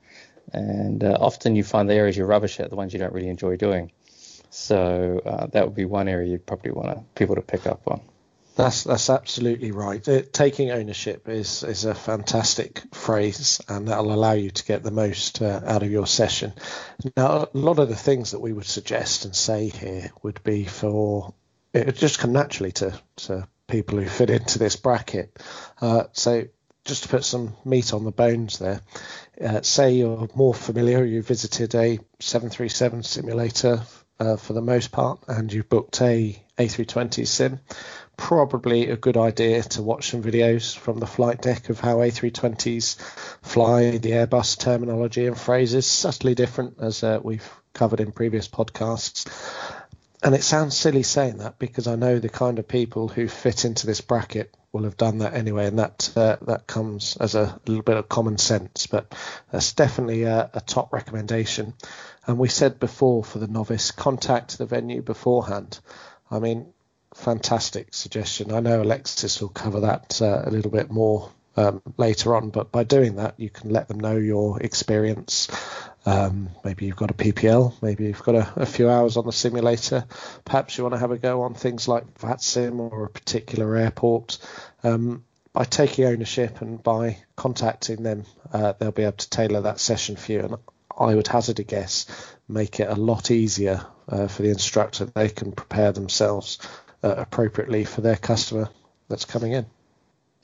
And 0.52 1.02
uh, 1.02 1.16
often 1.20 1.56
you 1.56 1.64
find 1.64 1.88
the 1.88 1.94
areas 1.94 2.16
you're 2.16 2.26
rubbish 2.26 2.60
at, 2.60 2.70
the 2.70 2.76
ones 2.76 2.92
you 2.92 2.98
don't 2.98 3.12
really 3.12 3.28
enjoy 3.28 3.56
doing. 3.56 3.90
So 4.50 5.20
uh, 5.24 5.46
that 5.46 5.64
would 5.64 5.74
be 5.74 5.84
one 5.84 6.08
area 6.08 6.30
you'd 6.30 6.46
probably 6.46 6.72
want 6.72 7.14
people 7.14 7.36
to 7.36 7.42
pick 7.42 7.66
up 7.66 7.82
on. 7.86 8.00
That's 8.56 8.82
that's 8.82 9.08
absolutely 9.08 9.70
right. 9.70 10.06
It, 10.08 10.32
taking 10.32 10.72
ownership 10.72 11.28
is 11.28 11.62
is 11.62 11.84
a 11.84 11.94
fantastic 11.94 12.82
phrase, 12.92 13.60
and 13.68 13.86
that'll 13.86 14.12
allow 14.12 14.32
you 14.32 14.50
to 14.50 14.64
get 14.64 14.82
the 14.82 14.90
most 14.90 15.40
uh, 15.40 15.60
out 15.64 15.84
of 15.84 15.90
your 15.92 16.08
session. 16.08 16.54
Now, 17.16 17.44
a 17.44 17.48
lot 17.52 17.78
of 17.78 17.88
the 17.88 17.94
things 17.94 18.32
that 18.32 18.40
we 18.40 18.52
would 18.52 18.66
suggest 18.66 19.26
and 19.26 19.36
say 19.36 19.68
here 19.68 20.10
would 20.24 20.42
be 20.42 20.64
for 20.64 21.34
it 21.72 21.94
just 21.96 22.18
come 22.18 22.32
naturally 22.32 22.72
to, 22.72 23.00
to 23.16 23.46
people 23.68 23.98
who 23.98 24.08
fit 24.08 24.30
into 24.30 24.58
this 24.58 24.76
bracket. 24.76 25.36
Uh, 25.80 26.04
so 26.12 26.44
just 26.84 27.04
to 27.04 27.08
put 27.08 27.24
some 27.24 27.54
meat 27.64 27.92
on 27.92 28.04
the 28.04 28.10
bones 28.10 28.58
there, 28.58 28.80
uh, 29.40 29.60
say 29.62 29.92
you're 29.92 30.28
more 30.34 30.54
familiar, 30.54 31.04
you 31.04 31.22
visited 31.22 31.74
a 31.74 31.98
737 32.18 33.02
simulator 33.02 33.82
uh, 34.18 34.36
for 34.36 34.54
the 34.54 34.62
most 34.62 34.90
part, 34.90 35.20
and 35.28 35.52
you've 35.52 35.68
booked 35.68 36.00
a 36.00 36.42
A320 36.58 37.26
sim. 37.26 37.60
Probably 38.16 38.90
a 38.90 38.96
good 38.96 39.16
idea 39.16 39.62
to 39.62 39.82
watch 39.82 40.10
some 40.10 40.22
videos 40.22 40.76
from 40.76 40.98
the 40.98 41.06
flight 41.06 41.40
deck 41.40 41.68
of 41.68 41.78
how 41.78 41.98
A320s 41.98 42.98
fly, 43.42 43.98
the 43.98 44.10
Airbus 44.10 44.58
terminology 44.58 45.26
and 45.26 45.38
phrases, 45.38 45.86
subtly 45.86 46.34
different 46.34 46.78
as 46.80 47.04
uh, 47.04 47.20
we've 47.22 47.48
covered 47.74 48.00
in 48.00 48.10
previous 48.10 48.48
podcasts. 48.48 49.28
And 50.22 50.34
it 50.34 50.42
sounds 50.42 50.76
silly 50.76 51.04
saying 51.04 51.38
that 51.38 51.58
because 51.58 51.86
I 51.86 51.94
know 51.94 52.18
the 52.18 52.28
kind 52.28 52.58
of 52.58 52.66
people 52.66 53.06
who 53.08 53.28
fit 53.28 53.64
into 53.64 53.86
this 53.86 54.00
bracket 54.00 54.52
will 54.72 54.82
have 54.82 54.96
done 54.96 55.18
that 55.18 55.34
anyway, 55.34 55.66
and 55.66 55.78
that 55.78 56.10
uh, 56.16 56.36
that 56.42 56.66
comes 56.66 57.16
as 57.16 57.34
a 57.34 57.58
little 57.66 57.84
bit 57.84 57.96
of 57.96 58.08
common 58.08 58.36
sense. 58.36 58.86
But 58.86 59.14
that's 59.52 59.72
definitely 59.72 60.24
a, 60.24 60.50
a, 60.52 60.60
top 60.60 60.92
recommendation. 60.92 61.74
And 62.26 62.38
we 62.38 62.48
said 62.48 62.80
before 62.80 63.22
for 63.22 63.38
the 63.38 63.46
novice, 63.46 63.92
contact 63.92 64.58
the 64.58 64.66
venue 64.66 65.02
beforehand. 65.02 65.78
I 66.30 66.40
mean, 66.40 66.72
fantastic 67.14 67.94
suggestion. 67.94 68.52
I 68.52 68.60
know 68.60 68.82
Alexis 68.82 69.40
will 69.40 69.48
cover 69.48 69.80
that 69.80 70.20
uh, 70.20 70.42
a 70.44 70.50
little 70.50 70.70
bit 70.70 70.90
more 70.90 71.30
um, 71.56 71.80
later 71.96 72.34
on, 72.34 72.50
but 72.50 72.70
by 72.70 72.84
doing 72.84 73.16
that, 73.16 73.34
you 73.38 73.50
can 73.50 73.70
let 73.70 73.88
them 73.88 74.00
know 74.00 74.16
your 74.16 74.60
experience 74.60 75.48
um, 76.08 76.48
maybe 76.64 76.86
you've 76.86 76.96
got 76.96 77.10
a 77.10 77.14
PPL, 77.14 77.82
maybe 77.82 78.06
you've 78.06 78.22
got 78.22 78.34
a, 78.34 78.52
a, 78.56 78.64
few 78.64 78.88
hours 78.88 79.18
on 79.18 79.26
the 79.26 79.32
simulator. 79.32 80.06
Perhaps 80.42 80.78
you 80.78 80.84
want 80.84 80.94
to 80.94 80.98
have 80.98 81.10
a 81.10 81.18
go 81.18 81.42
on 81.42 81.52
things 81.52 81.86
like 81.86 82.18
VATSIM 82.18 82.80
or 82.80 83.04
a 83.04 83.10
particular 83.10 83.76
airport. 83.76 84.38
Um, 84.82 85.24
by 85.52 85.64
taking 85.64 86.06
ownership 86.06 86.62
and 86.62 86.82
by 86.82 87.18
contacting 87.36 88.02
them, 88.02 88.24
uh, 88.50 88.72
they'll 88.78 88.90
be 88.90 89.02
able 89.02 89.18
to 89.18 89.28
tailor 89.28 89.60
that 89.60 89.80
session 89.80 90.16
for 90.16 90.32
you. 90.32 90.40
And 90.40 90.56
I 90.98 91.14
would 91.14 91.28
hazard 91.28 91.60
a 91.60 91.64
guess, 91.64 92.06
make 92.48 92.80
it 92.80 92.88
a 92.88 92.94
lot 92.94 93.30
easier 93.30 93.84
uh, 94.08 94.28
for 94.28 94.40
the 94.40 94.50
instructor. 94.50 95.04
They 95.04 95.28
can 95.28 95.52
prepare 95.52 95.92
themselves 95.92 96.58
uh, 97.02 97.16
appropriately 97.18 97.84
for 97.84 98.00
their 98.00 98.16
customer 98.16 98.70
that's 99.10 99.26
coming 99.26 99.52
in. 99.52 99.66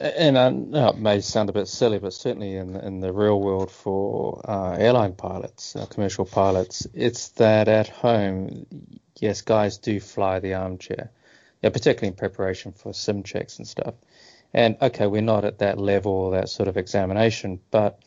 And 0.00 0.72
know 0.72 0.88
it 0.88 0.98
may 0.98 1.20
sound 1.20 1.50
a 1.50 1.52
bit 1.52 1.68
silly, 1.68 2.00
but 2.00 2.12
certainly 2.12 2.56
in 2.56 2.74
in 2.74 2.98
the 2.98 3.12
real 3.12 3.40
world 3.40 3.70
for 3.70 4.40
uh, 4.44 4.72
airline 4.72 5.14
pilots, 5.14 5.76
uh, 5.76 5.86
commercial 5.86 6.24
pilots, 6.24 6.86
it's 6.94 7.28
that 7.30 7.68
at 7.68 7.88
home, 7.88 8.66
yes, 9.20 9.42
guys 9.42 9.78
do 9.78 10.00
fly 10.00 10.40
the 10.40 10.54
armchair, 10.54 11.12
yeah, 11.62 11.70
particularly 11.70 12.08
in 12.08 12.14
preparation 12.14 12.72
for 12.72 12.92
sim 12.92 13.22
checks 13.22 13.58
and 13.58 13.68
stuff. 13.68 13.94
And 14.52 14.76
okay, 14.82 15.06
we're 15.06 15.22
not 15.22 15.44
at 15.44 15.58
that 15.58 15.78
level, 15.78 16.30
that 16.30 16.48
sort 16.48 16.68
of 16.68 16.76
examination, 16.76 17.60
but 17.70 18.02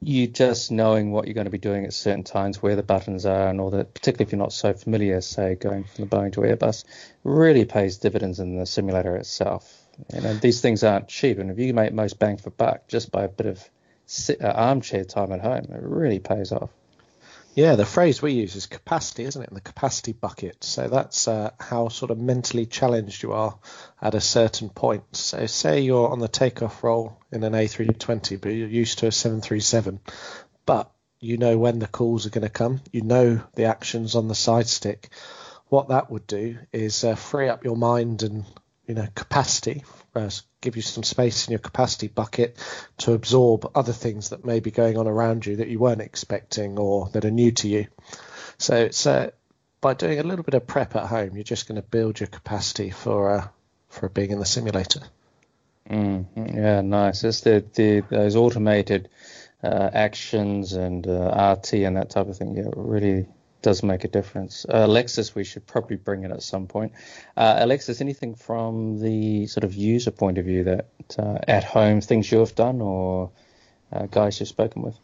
you 0.00 0.26
just 0.26 0.72
knowing 0.72 1.12
what 1.12 1.26
you're 1.26 1.34
going 1.34 1.46
to 1.46 1.50
be 1.50 1.58
doing 1.58 1.84
at 1.84 1.92
certain 1.92 2.24
times, 2.24 2.60
where 2.60 2.74
the 2.74 2.82
buttons 2.82 3.24
are, 3.24 3.48
and 3.48 3.60
all 3.60 3.70
that, 3.70 3.94
particularly 3.94 4.26
if 4.26 4.32
you're 4.32 4.38
not 4.38 4.52
so 4.52 4.72
familiar, 4.72 5.20
say 5.20 5.54
going 5.54 5.84
from 5.84 6.04
the 6.04 6.16
Boeing 6.16 6.32
to 6.32 6.40
Airbus, 6.40 6.84
really 7.22 7.64
pays 7.64 7.98
dividends 7.98 8.40
in 8.40 8.58
the 8.58 8.66
simulator 8.66 9.16
itself. 9.16 9.83
You 10.12 10.20
know, 10.20 10.34
these 10.34 10.60
things 10.60 10.84
aren't 10.84 11.08
cheap, 11.08 11.38
and 11.38 11.50
if 11.50 11.58
you 11.58 11.74
make 11.74 11.92
most 11.92 12.18
bang 12.18 12.36
for 12.36 12.50
buck 12.50 12.88
just 12.88 13.10
by 13.10 13.24
a 13.24 13.28
bit 13.28 13.46
of 13.46 13.70
uh, 14.28 14.46
armchair 14.46 15.04
time 15.04 15.32
at 15.32 15.40
home, 15.40 15.64
it 15.70 15.82
really 15.82 16.18
pays 16.18 16.52
off. 16.52 16.70
Yeah, 17.54 17.76
the 17.76 17.86
phrase 17.86 18.20
we 18.20 18.32
use 18.32 18.56
is 18.56 18.66
capacity, 18.66 19.22
isn't 19.24 19.40
it? 19.40 19.48
In 19.48 19.54
the 19.54 19.60
capacity 19.60 20.12
bucket. 20.12 20.64
So 20.64 20.88
that's 20.88 21.28
uh, 21.28 21.52
how 21.60 21.88
sort 21.88 22.10
of 22.10 22.18
mentally 22.18 22.66
challenged 22.66 23.22
you 23.22 23.32
are 23.32 23.56
at 24.02 24.16
a 24.16 24.20
certain 24.20 24.70
point. 24.70 25.04
So 25.12 25.46
say 25.46 25.80
you're 25.80 26.08
on 26.08 26.18
the 26.18 26.26
takeoff 26.26 26.82
roll 26.82 27.16
in 27.30 27.44
an 27.44 27.52
A320, 27.52 28.40
but 28.40 28.48
you're 28.48 28.66
used 28.66 28.98
to 28.98 29.06
a 29.06 29.12
737, 29.12 30.00
but 30.66 30.90
you 31.20 31.36
know 31.36 31.56
when 31.56 31.78
the 31.78 31.86
calls 31.86 32.26
are 32.26 32.30
going 32.30 32.42
to 32.42 32.48
come. 32.48 32.80
You 32.90 33.02
know 33.02 33.40
the 33.54 33.64
actions 33.64 34.16
on 34.16 34.26
the 34.26 34.34
side 34.34 34.66
stick. 34.66 35.10
What 35.68 35.88
that 35.88 36.10
would 36.10 36.26
do 36.26 36.58
is 36.72 37.04
uh, 37.04 37.14
free 37.14 37.48
up 37.48 37.64
your 37.64 37.76
mind 37.76 38.24
and 38.24 38.44
you 38.86 38.94
know 38.94 39.06
capacity, 39.14 39.84
uh, 40.14 40.30
give 40.60 40.76
you 40.76 40.82
some 40.82 41.02
space 41.02 41.46
in 41.46 41.52
your 41.52 41.58
capacity 41.58 42.08
bucket 42.08 42.56
to 42.98 43.12
absorb 43.12 43.70
other 43.74 43.92
things 43.92 44.30
that 44.30 44.44
may 44.44 44.60
be 44.60 44.70
going 44.70 44.98
on 44.98 45.06
around 45.06 45.46
you 45.46 45.56
that 45.56 45.68
you 45.68 45.78
weren't 45.78 46.00
expecting 46.00 46.78
or 46.78 47.08
that 47.10 47.24
are 47.24 47.30
new 47.30 47.52
to 47.52 47.68
you. 47.68 47.86
So 48.58 48.76
it's 48.76 49.06
uh, 49.06 49.30
by 49.80 49.94
doing 49.94 50.18
a 50.18 50.22
little 50.22 50.44
bit 50.44 50.54
of 50.54 50.66
prep 50.66 50.96
at 50.96 51.06
home, 51.06 51.34
you're 51.34 51.44
just 51.44 51.68
going 51.68 51.76
to 51.76 51.86
build 51.86 52.20
your 52.20 52.26
capacity 52.26 52.90
for 52.90 53.30
uh, 53.30 53.48
for 53.88 54.08
being 54.08 54.30
in 54.30 54.38
the 54.38 54.46
simulator. 54.46 55.00
Mm, 55.88 56.54
yeah, 56.54 56.80
nice. 56.80 57.24
It's 57.24 57.42
the, 57.42 57.64
the 57.74 58.02
those 58.08 58.36
automated 58.36 59.10
uh, 59.62 59.90
actions 59.92 60.72
and 60.72 61.06
uh, 61.06 61.56
RT 61.58 61.74
and 61.74 61.96
that 61.96 62.10
type 62.10 62.28
of 62.28 62.36
thing. 62.36 62.56
Yeah, 62.56 62.70
really 62.74 63.26
does 63.64 63.82
make 63.82 64.04
a 64.04 64.08
difference. 64.08 64.66
Uh, 64.68 64.84
Alexis, 64.84 65.34
we 65.34 65.42
should 65.42 65.66
probably 65.66 65.96
bring 65.96 66.22
it 66.22 66.30
at 66.30 66.42
some 66.42 66.66
point. 66.66 66.92
Uh, 67.34 67.56
Alexis, 67.60 68.02
anything 68.02 68.34
from 68.34 69.00
the 69.00 69.46
sort 69.46 69.64
of 69.64 69.74
user 69.74 70.10
point 70.10 70.36
of 70.36 70.44
view 70.44 70.64
that 70.64 70.86
uh, 71.18 71.38
at 71.48 71.64
home 71.64 72.02
things 72.02 72.30
you've 72.30 72.54
done 72.54 72.82
or 72.82 73.30
uh, 73.90 74.04
guys 74.04 74.38
you've 74.38 74.50
spoken 74.50 74.82
with? 74.82 74.94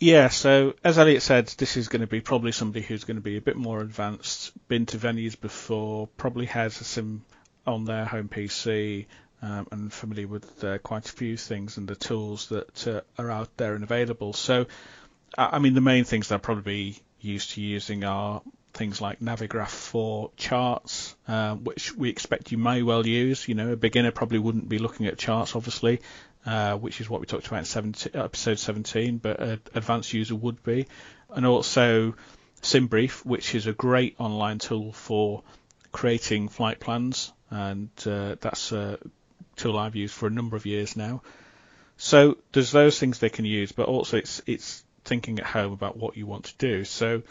Yeah, 0.00 0.28
so 0.28 0.74
as 0.82 0.98
Elliot 0.98 1.22
said, 1.22 1.46
this 1.58 1.76
is 1.76 1.86
going 1.86 2.00
to 2.00 2.08
be 2.08 2.20
probably 2.20 2.50
somebody 2.50 2.84
who's 2.84 3.04
going 3.04 3.18
to 3.18 3.22
be 3.22 3.36
a 3.36 3.40
bit 3.40 3.56
more 3.56 3.80
advanced, 3.80 4.52
been 4.66 4.86
to 4.86 4.98
venues 4.98 5.40
before, 5.40 6.08
probably 6.16 6.46
has 6.46 6.80
a 6.80 6.84
sim 6.84 7.24
on 7.66 7.84
their 7.84 8.04
home 8.04 8.28
PC, 8.28 9.06
um, 9.42 9.68
and 9.70 9.92
familiar 9.92 10.26
with 10.26 10.64
uh, 10.64 10.78
quite 10.78 11.08
a 11.08 11.12
few 11.12 11.36
things 11.36 11.76
and 11.76 11.86
the 11.86 11.94
tools 11.94 12.48
that 12.48 12.88
uh, 12.88 13.00
are 13.16 13.30
out 13.30 13.56
there 13.58 13.74
and 13.74 13.84
available. 13.84 14.32
So, 14.32 14.66
I 15.38 15.60
mean, 15.60 15.74
the 15.74 15.80
main 15.80 16.02
things 16.02 16.28
that 16.28 16.42
probably 16.42 16.98
used 17.20 17.52
to 17.52 17.60
using 17.60 18.04
are 18.04 18.42
things 18.72 19.00
like 19.00 19.20
Navigraph 19.20 19.68
for 19.68 20.30
charts, 20.36 21.14
uh, 21.26 21.54
which 21.54 21.94
we 21.94 22.08
expect 22.08 22.52
you 22.52 22.58
may 22.58 22.82
well 22.82 23.06
use. 23.06 23.48
You 23.48 23.54
know, 23.54 23.72
a 23.72 23.76
beginner 23.76 24.10
probably 24.10 24.38
wouldn't 24.38 24.68
be 24.68 24.78
looking 24.78 25.06
at 25.06 25.18
charts, 25.18 25.56
obviously, 25.56 26.00
uh, 26.46 26.76
which 26.76 27.00
is 27.00 27.10
what 27.10 27.20
we 27.20 27.26
talked 27.26 27.46
about 27.46 27.60
in 27.60 27.64
17, 27.64 28.12
episode 28.14 28.58
17, 28.58 29.18
but 29.18 29.40
an 29.40 29.60
advanced 29.74 30.12
user 30.12 30.34
would 30.34 30.62
be. 30.62 30.86
And 31.30 31.46
also 31.46 32.14
SimBrief, 32.62 33.24
which 33.24 33.54
is 33.54 33.66
a 33.66 33.72
great 33.72 34.16
online 34.18 34.58
tool 34.58 34.92
for 34.92 35.42
creating 35.92 36.48
flight 36.48 36.80
plans, 36.80 37.32
and 37.50 37.90
uh, 38.06 38.36
that's 38.40 38.72
a 38.72 38.98
tool 39.56 39.78
I've 39.78 39.96
used 39.96 40.14
for 40.14 40.26
a 40.26 40.30
number 40.30 40.56
of 40.56 40.66
years 40.66 40.96
now. 40.96 41.22
So 41.96 42.38
there's 42.52 42.72
those 42.72 42.98
things 42.98 43.18
they 43.18 43.28
can 43.28 43.44
use, 43.44 43.72
but 43.72 43.86
also 43.86 44.16
it's 44.16 44.40
it's 44.46 44.82
thinking 45.04 45.38
at 45.38 45.46
home 45.46 45.72
about 45.72 45.96
what 45.96 46.16
you 46.16 46.26
want 46.26 46.44
to 46.44 46.54
do. 46.58 46.84
So 46.84 47.22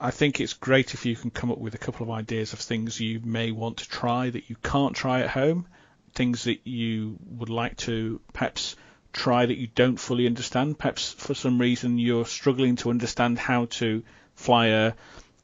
I 0.00 0.10
think 0.10 0.40
it's 0.40 0.54
great 0.54 0.94
if 0.94 1.04
you 1.04 1.14
can 1.14 1.30
come 1.30 1.50
up 1.50 1.58
with 1.58 1.74
a 1.74 1.78
couple 1.78 2.04
of 2.04 2.10
ideas 2.10 2.52
of 2.52 2.58
things 2.58 3.00
you 3.00 3.20
may 3.22 3.50
want 3.50 3.78
to 3.78 3.88
try 3.88 4.30
that 4.30 4.48
you 4.48 4.56
can't 4.62 4.96
try 4.96 5.20
at 5.20 5.30
home, 5.30 5.66
things 6.14 6.44
that 6.44 6.66
you 6.66 7.18
would 7.36 7.50
like 7.50 7.76
to 7.78 8.20
perhaps 8.32 8.76
try 9.12 9.44
that 9.44 9.58
you 9.58 9.68
don't 9.74 9.98
fully 9.98 10.26
understand. 10.26 10.78
Perhaps 10.78 11.12
for 11.12 11.34
some 11.34 11.60
reason 11.60 11.98
you're 11.98 12.26
struggling 12.26 12.76
to 12.76 12.90
understand 12.90 13.38
how 13.38 13.66
to 13.66 14.02
fly 14.34 14.68
a, 14.68 14.92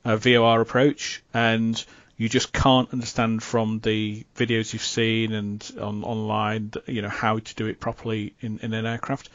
a 0.05 0.17
VOR 0.17 0.61
approach 0.61 1.23
and 1.35 1.85
you 2.17 2.31
just 2.31 2.51
can't 2.51 2.91
understand 2.95 3.43
from 3.43 3.81
the 3.81 4.25
videos 4.37 4.73
you've 4.73 4.83
seen 4.83 5.35
and 5.35 5.71
on 5.79 6.03
online, 6.03 6.73
you 6.87 7.03
know, 7.03 7.11
how 7.11 7.39
to 7.39 7.55
do 7.57 7.67
it 7.67 7.79
properly 7.79 8.35
in, 8.41 8.59
in 8.61 8.73
an 8.73 8.87
aircraft 8.87 9.29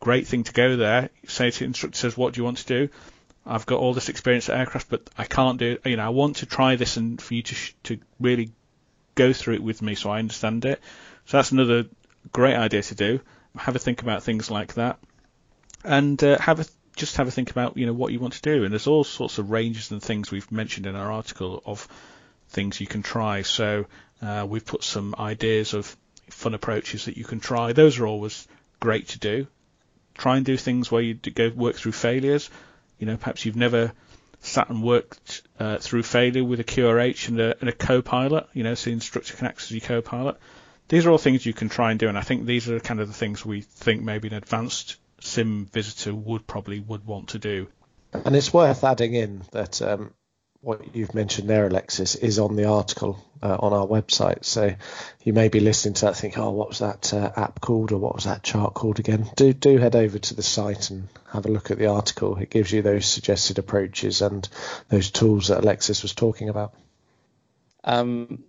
great 0.00 0.26
thing 0.26 0.44
to 0.44 0.52
go 0.52 0.76
there. 0.76 1.10
Say 1.28 1.50
to 1.50 1.58
the 1.60 1.64
instructor 1.66 1.96
says, 1.96 2.16
"What 2.16 2.34
do 2.34 2.40
you 2.40 2.44
want 2.44 2.58
to 2.58 2.66
do?" 2.66 2.88
I've 3.46 3.66
got 3.66 3.80
all 3.80 3.94
this 3.94 4.08
experience 4.08 4.48
at 4.48 4.58
aircraft, 4.58 4.88
but 4.88 5.08
I 5.16 5.24
can't 5.24 5.58
do. 5.58 5.78
You 5.84 5.96
know, 5.96 6.06
I 6.06 6.08
want 6.08 6.36
to 6.36 6.46
try 6.46 6.76
this 6.76 6.96
and 6.96 7.20
for 7.20 7.34
you 7.34 7.42
to 7.42 7.54
sh- 7.54 7.74
to 7.84 7.98
really 8.18 8.52
go 9.14 9.32
through 9.32 9.54
it 9.54 9.62
with 9.62 9.82
me 9.82 9.94
so 9.94 10.10
I 10.10 10.18
understand 10.18 10.64
it. 10.64 10.80
So 11.26 11.36
that's 11.36 11.52
another 11.52 11.86
great 12.32 12.56
idea 12.56 12.82
to 12.82 12.94
do. 12.94 13.20
Have 13.56 13.76
a 13.76 13.78
think 13.78 14.02
about 14.02 14.22
things 14.22 14.50
like 14.50 14.74
that, 14.74 14.98
and 15.84 16.22
uh, 16.22 16.38
have 16.38 16.60
a 16.60 16.66
just 16.96 17.16
have 17.16 17.28
a 17.28 17.30
think 17.30 17.50
about 17.50 17.76
you 17.76 17.86
know 17.86 17.92
what 17.92 18.12
you 18.12 18.20
want 18.20 18.34
to 18.34 18.42
do. 18.42 18.64
And 18.64 18.72
there's 18.72 18.86
all 18.86 19.04
sorts 19.04 19.38
of 19.38 19.50
ranges 19.50 19.90
and 19.90 20.02
things 20.02 20.30
we've 20.30 20.50
mentioned 20.50 20.86
in 20.86 20.96
our 20.96 21.10
article 21.10 21.62
of 21.66 21.86
things 22.48 22.80
you 22.80 22.86
can 22.86 23.02
try. 23.02 23.42
So 23.42 23.86
uh, 24.22 24.46
we've 24.48 24.64
put 24.64 24.84
some 24.84 25.14
ideas 25.18 25.74
of 25.74 25.96
fun 26.28 26.54
approaches 26.54 27.06
that 27.06 27.16
you 27.16 27.24
can 27.24 27.40
try. 27.40 27.72
Those 27.72 27.98
are 27.98 28.06
always 28.06 28.46
great 28.80 29.08
to 29.08 29.18
do 29.18 29.46
try 30.20 30.36
and 30.36 30.44
do 30.44 30.56
things 30.56 30.92
where 30.92 31.02
you 31.02 31.14
go 31.14 31.50
work 31.50 31.76
through 31.76 31.92
failures. 31.92 32.50
You 32.98 33.06
know, 33.06 33.16
perhaps 33.16 33.44
you've 33.44 33.56
never 33.56 33.92
sat 34.40 34.68
and 34.68 34.82
worked 34.82 35.42
uh, 35.58 35.78
through 35.78 36.02
failure 36.02 36.44
with 36.44 36.60
a 36.60 36.64
QRH 36.64 37.28
and 37.28 37.40
a, 37.40 37.56
and 37.60 37.68
a 37.68 37.72
co-pilot. 37.72 38.46
You 38.52 38.62
know, 38.62 38.74
so 38.74 38.90
the 38.90 38.94
instructor 38.94 39.34
can 39.36 39.46
act 39.46 39.62
as 39.62 39.70
your 39.70 39.80
co-pilot. 39.80 40.36
These 40.88 41.06
are 41.06 41.10
all 41.10 41.18
things 41.18 41.46
you 41.46 41.54
can 41.54 41.68
try 41.68 41.90
and 41.90 42.00
do, 42.00 42.08
and 42.08 42.18
I 42.18 42.22
think 42.22 42.46
these 42.46 42.68
are 42.68 42.80
kind 42.80 43.00
of 43.00 43.08
the 43.08 43.14
things 43.14 43.46
we 43.46 43.60
think 43.62 44.02
maybe 44.02 44.28
an 44.28 44.34
advanced 44.34 44.96
sim 45.20 45.66
visitor 45.66 46.14
would 46.14 46.46
probably 46.46 46.80
would 46.80 47.06
want 47.06 47.30
to 47.30 47.38
do. 47.38 47.68
And 48.12 48.34
it's 48.34 48.52
worth 48.52 48.82
adding 48.82 49.14
in 49.14 49.42
that 49.52 49.80
um, 49.82 50.12
what 50.62 50.94
you've 50.94 51.14
mentioned 51.14 51.48
there, 51.48 51.66
Alexis, 51.66 52.16
is 52.16 52.38
on 52.38 52.54
the 52.54 52.66
article 52.66 53.24
uh, 53.42 53.56
on 53.58 53.72
our 53.72 53.86
website. 53.86 54.44
So 54.44 54.74
you 55.22 55.32
may 55.32 55.48
be 55.48 55.60
listening 55.60 55.94
to 55.94 56.06
that, 56.06 56.16
think, 56.16 56.36
oh, 56.36 56.50
what 56.50 56.68
was 56.68 56.80
that 56.80 57.14
uh, 57.14 57.32
app 57.36 57.60
called, 57.60 57.92
or 57.92 57.98
what 57.98 58.14
was 58.14 58.24
that 58.24 58.42
chart 58.42 58.74
called 58.74 58.98
again? 58.98 59.28
Do 59.36 59.52
do 59.52 59.78
head 59.78 59.96
over 59.96 60.18
to 60.18 60.34
the 60.34 60.42
site 60.42 60.90
and 60.90 61.08
have 61.32 61.46
a 61.46 61.50
look 61.50 61.70
at 61.70 61.78
the 61.78 61.86
article. 61.86 62.36
It 62.36 62.50
gives 62.50 62.72
you 62.72 62.82
those 62.82 63.06
suggested 63.06 63.58
approaches 63.58 64.20
and 64.20 64.46
those 64.88 65.10
tools 65.10 65.48
that 65.48 65.62
Alexis 65.62 66.02
was 66.02 66.14
talking 66.14 66.50
about. 66.50 66.74
Um, 67.82 68.44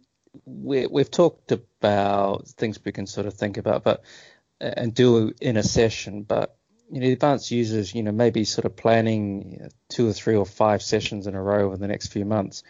we, 0.45 0.87
we've 0.87 1.11
talked 1.11 1.51
about 1.51 2.47
things 2.49 2.79
we 2.83 2.91
can 2.91 3.07
sort 3.07 3.27
of 3.27 3.33
think 3.33 3.57
about, 3.57 3.83
but 3.83 4.03
and 4.59 4.93
do 4.93 5.33
in 5.39 5.57
a 5.57 5.63
session, 5.63 6.23
but 6.23 6.55
you 6.91 6.99
know, 6.99 7.07
advanced 7.07 7.51
users, 7.51 7.95
you 7.95 8.03
know, 8.03 8.11
maybe 8.11 8.43
sort 8.43 8.65
of 8.65 8.75
planning 8.75 9.69
two 9.87 10.09
or 10.09 10.13
three 10.13 10.35
or 10.35 10.45
five 10.45 10.81
sessions 10.81 11.25
in 11.25 11.35
a 11.35 11.41
row 11.41 11.67
over 11.67 11.77
the 11.77 11.87
next 11.87 12.07
few 12.07 12.25
months. 12.25 12.63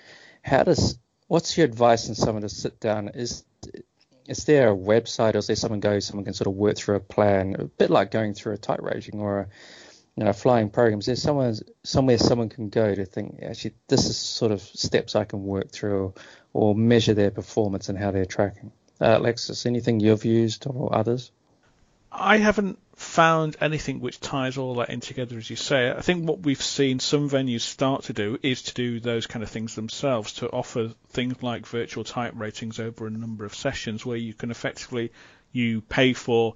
How 0.43 0.63
does 0.63 0.99
what's 1.27 1.57
your 1.57 1.65
advice 1.65 2.07
on 2.07 2.15
someone 2.15 2.43
to 2.43 2.49
sit 2.49 2.79
down? 2.79 3.09
Is 3.09 3.43
is 4.27 4.45
there 4.45 4.71
a 4.71 4.75
website 4.75 5.33
or 5.33 5.39
is 5.39 5.47
there 5.47 5.55
someone 5.55 5.79
go 5.79 5.99
someone 5.99 6.25
can 6.25 6.35
sort 6.35 6.47
of 6.47 6.53
work 6.53 6.77
through 6.77 6.95
a 6.95 6.99
plan, 6.99 7.55
a 7.57 7.65
bit 7.65 7.89
like 7.89 8.11
going 8.11 8.35
through 8.35 8.53
a 8.53 8.57
type 8.57 8.81
rating 8.81 9.19
or 9.19 9.39
a 9.39 9.47
you 10.15 10.23
know 10.23 10.33
flying 10.33 10.69
program? 10.69 10.99
Is 10.99 11.07
there 11.07 11.15
somewhere 11.15 11.53
somewhere 11.83 12.19
someone 12.19 12.49
can 12.49 12.69
go 12.69 12.93
to 12.93 13.05
think 13.05 13.39
actually 13.41 13.73
this 13.87 14.05
is 14.05 14.17
sort 14.17 14.51
of 14.51 14.61
steps 14.61 15.15
I 15.15 15.23
can 15.23 15.43
work 15.43 15.71
through 15.71 15.99
or, 15.99 16.13
or 16.53 16.75
measure 16.75 17.15
their 17.15 17.31
performance 17.31 17.89
and 17.89 17.97
how 17.97 18.11
they're 18.11 18.25
tracking? 18.25 18.71
Uh, 18.99 19.17
Alexis, 19.17 19.65
anything 19.65 19.99
you've 19.99 20.25
used 20.25 20.67
or 20.67 20.95
others? 20.95 21.31
I 22.11 22.37
haven't 22.37 22.77
found 23.01 23.57
anything 23.59 23.99
which 23.99 24.19
ties 24.19 24.57
all 24.57 24.75
that 24.75 24.89
in 24.89 24.99
together, 24.99 25.37
as 25.37 25.49
you 25.49 25.55
say. 25.55 25.89
I 25.89 26.01
think 26.01 26.27
what 26.27 26.41
we've 26.41 26.61
seen 26.61 26.99
some 26.99 27.29
venues 27.29 27.61
start 27.61 28.03
to 28.03 28.13
do 28.13 28.37
is 28.43 28.61
to 28.63 28.73
do 28.73 28.99
those 28.99 29.27
kind 29.27 29.43
of 29.43 29.49
things 29.49 29.75
themselves, 29.75 30.33
to 30.33 30.49
offer 30.49 30.93
things 31.09 31.41
like 31.41 31.65
virtual 31.65 32.03
type 32.03 32.33
ratings 32.35 32.79
over 32.79 33.07
a 33.07 33.09
number 33.09 33.43
of 33.43 33.55
sessions, 33.55 34.05
where 34.05 34.17
you 34.17 34.33
can 34.33 34.51
effectively 34.51 35.11
you 35.51 35.81
pay 35.81 36.13
for, 36.13 36.55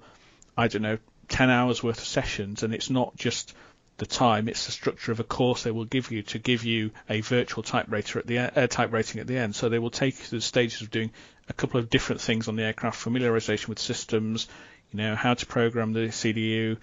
I 0.56 0.68
don't 0.68 0.82
know, 0.82 0.98
10 1.28 1.50
hours 1.50 1.82
worth 1.82 1.98
of 1.98 2.04
sessions, 2.04 2.62
and 2.62 2.72
it's 2.72 2.90
not 2.90 3.16
just 3.16 3.52
the 3.98 4.06
time, 4.06 4.48
it's 4.48 4.66
the 4.66 4.72
structure 4.72 5.10
of 5.10 5.20
a 5.20 5.24
course 5.24 5.62
they 5.62 5.70
will 5.70 5.84
give 5.84 6.12
you 6.12 6.22
to 6.22 6.38
give 6.38 6.64
you 6.64 6.90
a 7.08 7.22
virtual 7.22 7.62
type 7.62 7.86
rater 7.88 8.18
at 8.18 8.26
the 8.26 8.38
uh, 8.38 8.66
type 8.68 8.92
rating 8.92 9.20
at 9.20 9.26
the 9.26 9.36
end. 9.36 9.56
So 9.56 9.68
they 9.68 9.78
will 9.78 9.90
take 9.90 10.18
you 10.18 10.24
through 10.24 10.38
the 10.38 10.44
stages 10.44 10.82
of 10.82 10.90
doing 10.90 11.10
a 11.48 11.52
couple 11.52 11.80
of 11.80 11.90
different 11.90 12.20
things 12.20 12.46
on 12.46 12.56
the 12.56 12.62
aircraft, 12.62 13.04
familiarization 13.04 13.68
with 13.68 13.78
systems, 13.78 14.48
you 14.92 14.98
know, 14.98 15.14
how 15.14 15.34
to 15.34 15.46
program 15.46 15.92
the 15.92 16.08
CDU, 16.08 16.78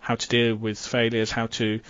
how 0.00 0.14
to 0.14 0.28
deal 0.28 0.54
with 0.54 0.78
failures, 0.78 1.30
how 1.30 1.46
to 1.46 1.80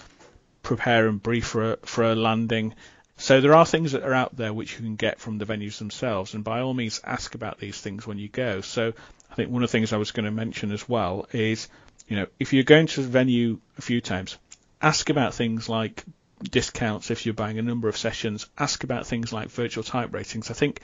prepare 0.63 1.07
and 1.07 1.23
brief 1.23 1.47
for 1.47 1.73
a, 1.73 1.77
for 1.79 2.05
a 2.05 2.15
landing. 2.15 2.75
So 3.19 3.41
there 3.41 3.55
are 3.55 3.65
things 3.65 3.93
that 3.93 4.03
are 4.03 4.15
out 4.15 4.37
there 4.37 4.53
which 4.53 4.73
you 4.73 4.79
can 4.79 4.97
get 4.97 5.21
from 5.21 5.39
the 5.39 5.47
venues 5.47 5.79
themselves, 5.79 6.35
and 6.35 6.45
by 6.45 6.61
all 6.61 6.75
means 6.75 7.01
ask 7.05 7.35
about 7.35 7.59
these 7.59 7.81
things 7.81 8.07
when 8.07 8.19
you 8.19 8.29
go. 8.29 8.61
So 8.61 8.93
I 9.31 9.35
think 9.35 9.51
one 9.51 9.63
of 9.63 9.71
the 9.71 9.73
things 9.73 9.93
I 9.93 9.97
was 9.99 10.13
going 10.13 10.27
to 10.27 10.31
mention 10.31 10.73
as 10.73 10.89
well 10.89 11.27
is, 11.33 11.69
you 12.09 12.17
know, 12.17 12.27
if 12.39 12.53
you're 12.53 12.65
going 12.65 12.87
to 12.89 13.03
the 13.03 13.09
venue 13.09 13.59
a 13.79 13.83
few 13.83 14.01
times, 14.01 14.37
ask 14.83 15.09
about 15.09 15.35
things 15.35 15.69
like 15.69 16.05
discounts 16.43 17.11
if 17.11 17.25
you're 17.25 17.35
buying 17.35 17.59
a 17.59 17.63
number 17.63 17.89
of 17.89 17.97
sessions. 17.97 18.47
Ask 18.59 18.85
about 18.85 19.07
things 19.07 19.33
like 19.33 19.49
virtual 19.49 19.85
type 19.85 20.13
ratings. 20.13 20.51
I 20.51 20.55
think 20.55 20.81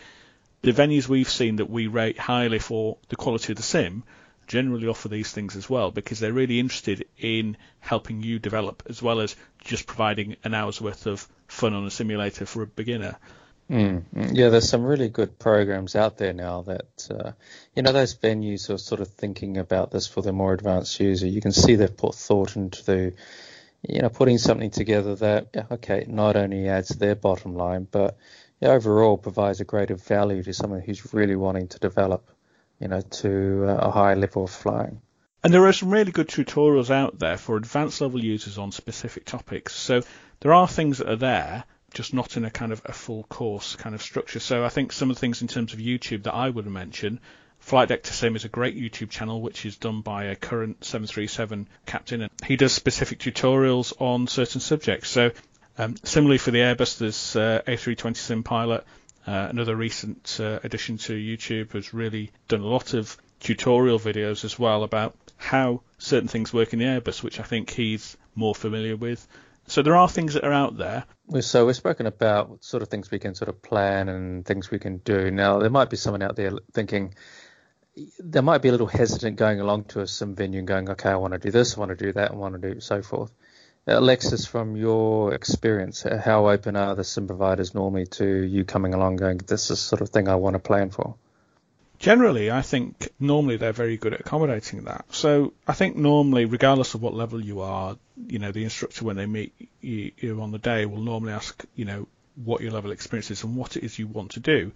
the 0.62 0.72
venues 0.72 1.08
we've 1.08 1.28
seen 1.28 1.56
that 1.56 1.68
we 1.68 1.86
rate 1.86 2.18
highly 2.18 2.58
for 2.58 2.96
the 3.08 3.16
quality 3.16 3.52
of 3.52 3.56
the 3.56 3.62
sim 3.62 4.04
generally 4.46 4.86
offer 4.86 5.08
these 5.08 5.30
things 5.30 5.56
as 5.56 5.68
well 5.68 5.90
because 5.90 6.20
they're 6.20 6.32
really 6.32 6.60
interested 6.60 7.06
in 7.18 7.56
helping 7.80 8.22
you 8.22 8.38
develop 8.38 8.82
as 8.88 9.02
well 9.02 9.20
as 9.20 9.36
just 9.64 9.86
providing 9.86 10.36
an 10.44 10.54
hour's 10.54 10.80
worth 10.80 11.06
of 11.06 11.26
fun 11.46 11.74
on 11.74 11.86
a 11.86 11.90
simulator 11.90 12.46
for 12.46 12.62
a 12.62 12.66
beginner. 12.66 13.16
Mm, 13.70 14.04
yeah, 14.32 14.50
there's 14.50 14.68
some 14.68 14.84
really 14.84 15.08
good 15.08 15.38
programs 15.38 15.96
out 15.96 16.18
there 16.18 16.32
now 16.32 16.62
that, 16.62 17.08
uh, 17.10 17.32
you 17.74 17.82
know, 17.82 17.92
those 17.92 18.14
venues 18.14 18.68
are 18.68 18.78
sort 18.78 19.00
of 19.00 19.08
thinking 19.08 19.56
about 19.56 19.90
this 19.90 20.06
for 20.06 20.20
the 20.20 20.32
more 20.32 20.52
advanced 20.52 20.98
user. 21.00 21.26
You 21.26 21.40
can 21.40 21.52
see 21.52 21.76
they've 21.76 21.96
put 21.96 22.14
thought 22.14 22.56
into 22.56 22.84
the, 22.84 23.14
you 23.88 24.02
know, 24.02 24.10
putting 24.10 24.38
something 24.38 24.70
together 24.70 25.14
that, 25.16 25.66
okay, 25.70 26.04
not 26.06 26.36
only 26.36 26.68
adds 26.68 26.88
their 26.90 27.14
bottom 27.14 27.54
line, 27.54 27.86
but 27.90 28.18
overall 28.60 29.16
provides 29.16 29.60
a 29.60 29.64
greater 29.64 29.94
value 29.94 30.42
to 30.42 30.52
someone 30.52 30.80
who's 30.80 31.14
really 31.14 31.36
wanting 31.36 31.68
to 31.68 31.78
develop 31.78 32.28
you 32.82 32.88
know, 32.88 33.00
to 33.00 33.64
a 33.64 33.90
higher 33.90 34.16
level 34.16 34.44
of 34.44 34.50
flying. 34.50 35.00
And 35.44 35.54
there 35.54 35.66
are 35.66 35.72
some 35.72 35.90
really 35.90 36.12
good 36.12 36.28
tutorials 36.28 36.90
out 36.90 37.18
there 37.18 37.36
for 37.36 37.56
advanced 37.56 38.00
level 38.00 38.22
users 38.22 38.58
on 38.58 38.72
specific 38.72 39.24
topics. 39.24 39.72
So 39.74 40.02
there 40.40 40.52
are 40.52 40.68
things 40.68 40.98
that 40.98 41.08
are 41.08 41.16
there, 41.16 41.64
just 41.94 42.12
not 42.12 42.36
in 42.36 42.44
a 42.44 42.50
kind 42.50 42.72
of 42.72 42.82
a 42.84 42.92
full 42.92 43.22
course 43.24 43.76
kind 43.76 43.94
of 43.94 44.02
structure. 44.02 44.40
So 44.40 44.64
I 44.64 44.68
think 44.68 44.92
some 44.92 45.10
of 45.10 45.16
the 45.16 45.20
things 45.20 45.42
in 45.42 45.48
terms 45.48 45.72
of 45.72 45.78
YouTube 45.78 46.24
that 46.24 46.34
I 46.34 46.50
would 46.50 46.66
mention, 46.66 47.20
Flight 47.60 47.88
Deck 47.88 48.02
to 48.04 48.12
Sim 48.12 48.34
is 48.34 48.44
a 48.44 48.48
great 48.48 48.76
YouTube 48.76 49.10
channel 49.10 49.40
which 49.40 49.64
is 49.64 49.76
done 49.76 50.00
by 50.00 50.24
a 50.24 50.36
current 50.36 50.84
737 50.84 51.68
captain, 51.86 52.22
and 52.22 52.30
he 52.44 52.56
does 52.56 52.72
specific 52.72 53.20
tutorials 53.20 53.92
on 54.00 54.26
certain 54.26 54.60
subjects. 54.60 55.08
So 55.08 55.30
um, 55.78 55.94
similarly 56.02 56.38
for 56.38 56.50
the 56.50 56.58
Airbus, 56.58 56.98
there's 56.98 57.36
uh, 57.36 57.62
A320 57.66 58.16
Sim 58.16 58.42
Pilot 58.42 58.84
uh, 59.26 59.48
another 59.50 59.76
recent 59.76 60.38
uh, 60.40 60.58
addition 60.64 60.98
to 60.98 61.14
YouTube 61.14 61.72
has 61.72 61.94
really 61.94 62.30
done 62.48 62.60
a 62.60 62.66
lot 62.66 62.94
of 62.94 63.16
tutorial 63.40 63.98
videos 63.98 64.44
as 64.44 64.58
well 64.58 64.82
about 64.82 65.16
how 65.36 65.82
certain 65.98 66.28
things 66.28 66.52
work 66.52 66.72
in 66.72 66.78
the 66.78 66.84
Airbus, 66.84 67.22
which 67.22 67.40
I 67.40 67.42
think 67.42 67.70
he's 67.70 68.16
more 68.34 68.54
familiar 68.54 68.96
with. 68.96 69.26
So 69.66 69.82
there 69.82 69.96
are 69.96 70.08
things 70.08 70.34
that 70.34 70.44
are 70.44 70.52
out 70.52 70.76
there. 70.76 71.04
So 71.40 71.66
we've 71.66 71.76
spoken 71.76 72.06
about 72.06 72.64
sort 72.64 72.82
of 72.82 72.88
things 72.88 73.10
we 73.10 73.18
can 73.18 73.34
sort 73.34 73.48
of 73.48 73.62
plan 73.62 74.08
and 74.08 74.44
things 74.44 74.70
we 74.70 74.78
can 74.78 74.98
do. 74.98 75.30
Now 75.30 75.58
there 75.58 75.70
might 75.70 75.90
be 75.90 75.96
someone 75.96 76.22
out 76.22 76.36
there 76.36 76.52
thinking 76.72 77.14
they 78.18 78.40
might 78.40 78.62
be 78.62 78.68
a 78.68 78.72
little 78.72 78.86
hesitant 78.86 79.36
going 79.36 79.60
along 79.60 79.84
to 79.84 80.00
a 80.00 80.06
sim 80.06 80.34
venue 80.34 80.58
and 80.58 80.68
going, 80.68 80.88
okay, 80.90 81.10
I 81.10 81.16
want 81.16 81.34
to 81.34 81.38
do 81.38 81.50
this, 81.50 81.76
I 81.76 81.80
want 81.80 81.90
to 81.90 82.04
do 82.04 82.12
that, 82.12 82.30
I 82.30 82.34
want 82.34 82.60
to 82.60 82.74
do 82.74 82.80
so 82.80 83.02
forth. 83.02 83.32
Alexis, 83.86 84.46
from 84.46 84.76
your 84.76 85.34
experience, 85.34 86.06
uh, 86.06 86.20
how 86.24 86.48
open 86.48 86.76
are 86.76 86.94
the 86.94 87.02
sim 87.02 87.26
providers 87.26 87.74
normally 87.74 88.06
to 88.06 88.24
you 88.24 88.64
coming 88.64 88.94
along 88.94 89.16
going, 89.16 89.38
this 89.38 89.70
is 89.70 89.80
sort 89.80 90.02
of 90.02 90.10
thing 90.10 90.28
I 90.28 90.36
want 90.36 90.54
to 90.54 90.60
plan 90.60 90.90
for? 90.90 91.16
Generally, 91.98 92.50
I 92.50 92.62
think 92.62 93.08
normally 93.18 93.56
they're 93.56 93.72
very 93.72 93.96
good 93.96 94.14
at 94.14 94.20
accommodating 94.20 94.84
that. 94.84 95.04
So 95.10 95.52
I 95.66 95.72
think 95.72 95.96
normally, 95.96 96.44
regardless 96.44 96.94
of 96.94 97.02
what 97.02 97.14
level 97.14 97.40
you 97.40 97.60
are, 97.60 97.96
you 98.26 98.38
know, 98.38 98.52
the 98.52 98.64
instructor 98.64 99.04
when 99.04 99.16
they 99.16 99.26
meet 99.26 99.52
you, 99.80 100.12
you 100.16 100.40
on 100.40 100.52
the 100.52 100.58
day 100.58 100.86
will 100.86 101.00
normally 101.00 101.32
ask, 101.32 101.64
you 101.74 101.84
know, 101.84 102.08
what 102.36 102.60
your 102.60 102.72
level 102.72 102.90
of 102.90 102.94
experience 102.94 103.30
is 103.30 103.44
and 103.44 103.56
what 103.56 103.76
it 103.76 103.84
is 103.84 103.98
you 103.98 104.06
want 104.06 104.32
to 104.32 104.40
do. 104.40 104.72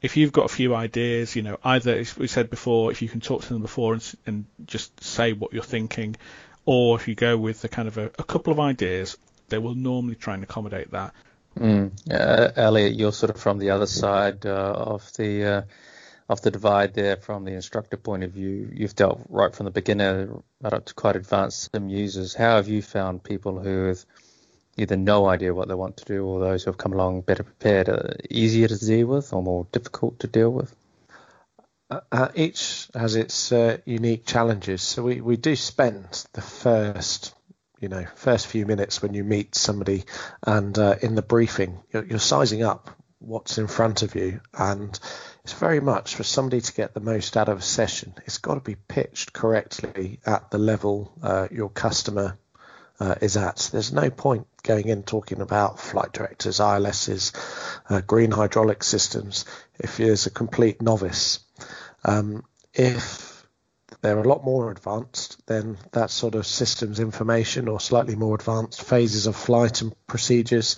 If 0.00 0.16
you've 0.16 0.32
got 0.32 0.46
a 0.46 0.54
few 0.54 0.74
ideas, 0.74 1.36
you 1.36 1.42
know, 1.42 1.58
either 1.62 1.94
as 1.94 2.16
we 2.16 2.26
said 2.26 2.50
before, 2.50 2.90
if 2.90 3.02
you 3.02 3.08
can 3.08 3.20
talk 3.20 3.42
to 3.42 3.52
them 3.52 3.62
before 3.62 3.94
and, 3.94 4.14
and 4.26 4.44
just 4.66 5.02
say 5.02 5.32
what 5.32 5.52
you're 5.52 5.62
thinking, 5.62 6.16
or 6.64 6.96
if 6.96 7.08
you 7.08 7.14
go 7.14 7.36
with 7.36 7.62
the 7.62 7.68
kind 7.68 7.88
of 7.88 7.98
a, 7.98 8.06
a 8.18 8.24
couple 8.24 8.52
of 8.52 8.60
ideas, 8.60 9.16
they 9.48 9.58
will 9.58 9.74
normally 9.74 10.14
try 10.14 10.34
and 10.34 10.42
accommodate 10.42 10.90
that. 10.92 11.14
Mm. 11.58 11.92
Uh, 12.10 12.50
Elliot, 12.56 12.94
you're 12.94 13.12
sort 13.12 13.30
of 13.30 13.40
from 13.40 13.58
the 13.58 13.70
other 13.70 13.86
side 13.86 14.46
uh, 14.46 14.72
of 14.76 15.12
the 15.14 15.44
uh, 15.44 15.62
of 16.28 16.40
the 16.40 16.50
divide 16.50 16.94
there, 16.94 17.16
from 17.16 17.44
the 17.44 17.52
instructor 17.52 17.96
point 17.96 18.24
of 18.24 18.30
view. 18.30 18.70
You've 18.72 18.96
dealt 18.96 19.20
right 19.28 19.54
from 19.54 19.64
the 19.64 19.70
beginner 19.70 20.42
right 20.62 20.72
up 20.72 20.86
to 20.86 20.94
quite 20.94 21.16
advanced 21.16 21.70
sim 21.74 21.90
users. 21.90 22.34
How 22.34 22.56
have 22.56 22.68
you 22.68 22.80
found 22.80 23.22
people 23.22 23.58
who 23.58 23.88
have 23.88 24.04
either 24.78 24.96
no 24.96 25.26
idea 25.26 25.52
what 25.52 25.68
they 25.68 25.74
want 25.74 25.98
to 25.98 26.04
do, 26.06 26.24
or 26.24 26.40
those 26.40 26.64
who 26.64 26.70
have 26.70 26.78
come 26.78 26.94
along 26.94 27.20
better 27.22 27.42
prepared, 27.42 27.90
uh, 27.90 28.14
easier 28.30 28.68
to 28.68 28.78
deal 28.78 29.08
with, 29.08 29.32
or 29.34 29.42
more 29.42 29.66
difficult 29.72 30.20
to 30.20 30.26
deal 30.26 30.50
with? 30.50 30.74
Uh, 31.92 32.00
uh, 32.10 32.28
each 32.34 32.88
has 32.94 33.16
its 33.16 33.52
uh, 33.52 33.76
unique 33.84 34.24
challenges. 34.24 34.80
So 34.80 35.02
we, 35.02 35.20
we 35.20 35.36
do 35.36 35.54
spend 35.54 36.24
the 36.32 36.40
first 36.40 37.34
you 37.80 37.88
know 37.90 38.06
first 38.14 38.46
few 38.46 38.64
minutes 38.64 39.02
when 39.02 39.12
you 39.12 39.24
meet 39.24 39.54
somebody 39.54 40.04
and 40.42 40.78
uh, 40.78 40.96
in 41.02 41.16
the 41.16 41.22
briefing 41.22 41.80
you're, 41.92 42.04
you're, 42.04 42.18
sizing 42.18 42.62
up 42.62 42.88
what's 43.18 43.58
in 43.58 43.66
front 43.66 44.00
of 44.02 44.14
you. 44.14 44.40
And 44.54 44.98
it's 45.44 45.52
very 45.52 45.80
much 45.80 46.14
for 46.14 46.22
somebody 46.22 46.62
to 46.62 46.72
get 46.72 46.94
the 46.94 47.00
most 47.00 47.36
out 47.36 47.50
of 47.50 47.58
a 47.58 47.62
session 47.62 48.14
it's 48.24 48.38
got 48.38 48.54
to 48.54 48.60
be 48.60 48.76
pitched 48.76 49.34
correctly 49.34 50.18
at 50.24 50.50
the 50.50 50.58
level 50.58 51.12
uh, 51.22 51.48
your 51.50 51.68
customer 51.68 52.38
uh, 53.00 53.16
is 53.20 53.36
at. 53.36 53.68
There's 53.70 53.92
no 53.92 54.08
point 54.08 54.46
going 54.62 54.88
in 54.88 55.02
talking 55.02 55.42
about 55.42 55.78
flight 55.78 56.14
directors 56.14 56.58
ILSs 56.58 57.32
green 58.06 58.30
hydraulic 58.30 58.82
systems 58.82 59.44
if 59.78 59.98
you're 59.98 60.14
a 60.14 60.30
complete 60.30 60.80
novice 60.80 61.40
um, 62.04 62.44
if 62.74 63.32
they're 64.00 64.18
a 64.18 64.28
lot 64.28 64.44
more 64.44 64.70
advanced, 64.70 65.44
then 65.46 65.76
that 65.92 66.10
sort 66.10 66.34
of 66.34 66.46
systems 66.46 66.98
information 66.98 67.68
or 67.68 67.78
slightly 67.78 68.16
more 68.16 68.34
advanced 68.34 68.82
phases 68.82 69.26
of 69.26 69.36
flight 69.36 69.82
and 69.82 69.94
procedures 70.06 70.76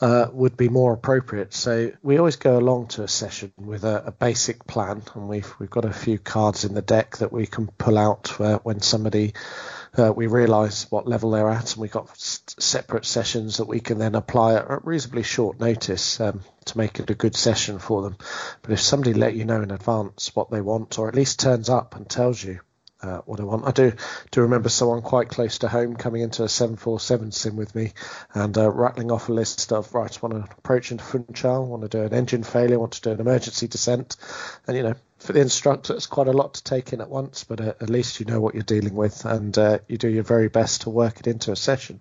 uh, 0.00 0.26
would 0.32 0.56
be 0.56 0.68
more 0.68 0.92
appropriate. 0.92 1.54
So 1.54 1.92
we 2.02 2.18
always 2.18 2.36
go 2.36 2.58
along 2.58 2.88
to 2.88 3.02
a 3.02 3.08
session 3.08 3.52
with 3.56 3.84
a, 3.84 4.04
a, 4.06 4.12
basic 4.12 4.66
plan, 4.66 5.02
and 5.14 5.28
we've 5.28 5.52
we've 5.58 5.70
got 5.70 5.84
a 5.84 5.92
few 5.92 6.18
cards 6.18 6.64
in 6.64 6.74
the 6.74 6.82
deck 6.82 7.18
that 7.18 7.32
we 7.32 7.46
can 7.46 7.68
pull 7.68 7.96
out 7.96 8.28
when 8.64 8.80
somebody 8.80 9.32
uh, 9.96 10.12
we 10.12 10.26
realise 10.26 10.90
what 10.90 11.08
level 11.08 11.30
they're 11.30 11.48
at, 11.48 11.72
and 11.72 11.80
we've 11.80 11.90
got 11.90 12.08
separate 12.58 13.04
sessions 13.04 13.58
that 13.58 13.68
we 13.68 13.80
can 13.80 13.98
then 13.98 14.14
apply 14.14 14.54
at 14.54 14.86
reasonably 14.86 15.22
short 15.22 15.60
notice 15.60 16.20
um, 16.20 16.42
to 16.64 16.78
make 16.78 16.98
it 16.98 17.10
a 17.10 17.14
good 17.14 17.36
session 17.36 17.78
for 17.78 18.02
them. 18.02 18.16
But 18.62 18.72
if 18.72 18.80
somebody 18.80 19.14
let 19.14 19.34
you 19.34 19.44
know 19.44 19.62
in 19.62 19.70
advance 19.70 20.34
what 20.34 20.50
they 20.50 20.60
want, 20.60 20.98
or 20.98 21.08
at 21.08 21.14
least 21.14 21.40
turns 21.40 21.68
up 21.68 21.96
and 21.96 22.08
tells 22.08 22.42
you 22.42 22.60
uh, 23.02 23.18
what 23.26 23.40
I 23.40 23.44
want. 23.44 23.66
I 23.66 23.72
do 23.72 23.92
do 24.30 24.40
remember 24.42 24.68
someone 24.68 25.02
quite 25.02 25.28
close 25.28 25.58
to 25.58 25.68
home 25.68 25.96
coming 25.96 26.22
into 26.22 26.44
a 26.44 26.48
747 26.48 27.32
sim 27.32 27.56
with 27.56 27.74
me 27.74 27.92
and 28.32 28.56
uh, 28.56 28.70
rattling 28.70 29.12
off 29.12 29.28
a 29.28 29.32
list 29.32 29.72
of 29.72 29.92
right, 29.94 30.16
I 30.16 30.26
want 30.26 30.46
to 30.46 30.56
approach 30.56 30.90
into 30.90 31.04
Funchal, 31.04 31.66
want 31.66 31.82
to 31.82 31.88
do 31.88 32.02
an 32.02 32.14
engine 32.14 32.42
failure, 32.42 32.78
want 32.78 32.92
to 32.92 33.02
do 33.02 33.12
an 33.12 33.20
emergency 33.20 33.68
descent, 33.68 34.16
and 34.66 34.76
you 34.76 34.82
know. 34.82 34.94
For 35.18 35.32
the 35.32 35.40
instructor, 35.40 35.94
it's 35.94 36.06
quite 36.06 36.28
a 36.28 36.32
lot 36.32 36.54
to 36.54 36.62
take 36.62 36.92
in 36.92 37.00
at 37.00 37.08
once, 37.08 37.42
but 37.42 37.58
uh, 37.58 37.72
at 37.80 37.88
least 37.88 38.20
you 38.20 38.26
know 38.26 38.38
what 38.38 38.52
you're 38.54 38.62
dealing 38.62 38.94
with, 38.94 39.24
and 39.24 39.56
uh, 39.56 39.78
you 39.88 39.96
do 39.96 40.08
your 40.08 40.22
very 40.22 40.48
best 40.48 40.82
to 40.82 40.90
work 40.90 41.18
it 41.18 41.26
into 41.26 41.50
a 41.50 41.56
session. 41.56 42.00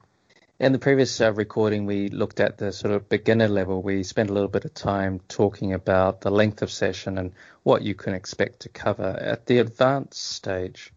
In 0.57 0.71
the 0.71 0.79
previous 0.79 1.19
uh, 1.19 1.33
recording, 1.33 1.85
we 1.85 2.07
looked 2.07 2.39
at 2.39 2.57
the 2.57 2.71
sort 2.71 2.93
of 2.93 3.09
beginner 3.09 3.49
level. 3.49 3.81
We 3.81 4.03
spent 4.03 4.29
a 4.29 4.33
little 4.33 4.47
bit 4.47 4.63
of 4.63 4.73
time 4.73 5.19
talking 5.27 5.73
about 5.73 6.21
the 6.21 6.31
length 6.31 6.61
of 6.61 6.71
session 6.71 7.17
and 7.17 7.33
what 7.63 7.81
you 7.81 7.93
can 7.93 8.13
expect 8.13 8.61
to 8.61 8.69
cover. 8.69 9.17
At 9.19 9.47
the 9.47 9.57
advanced 9.57 10.23
stage, 10.23 10.93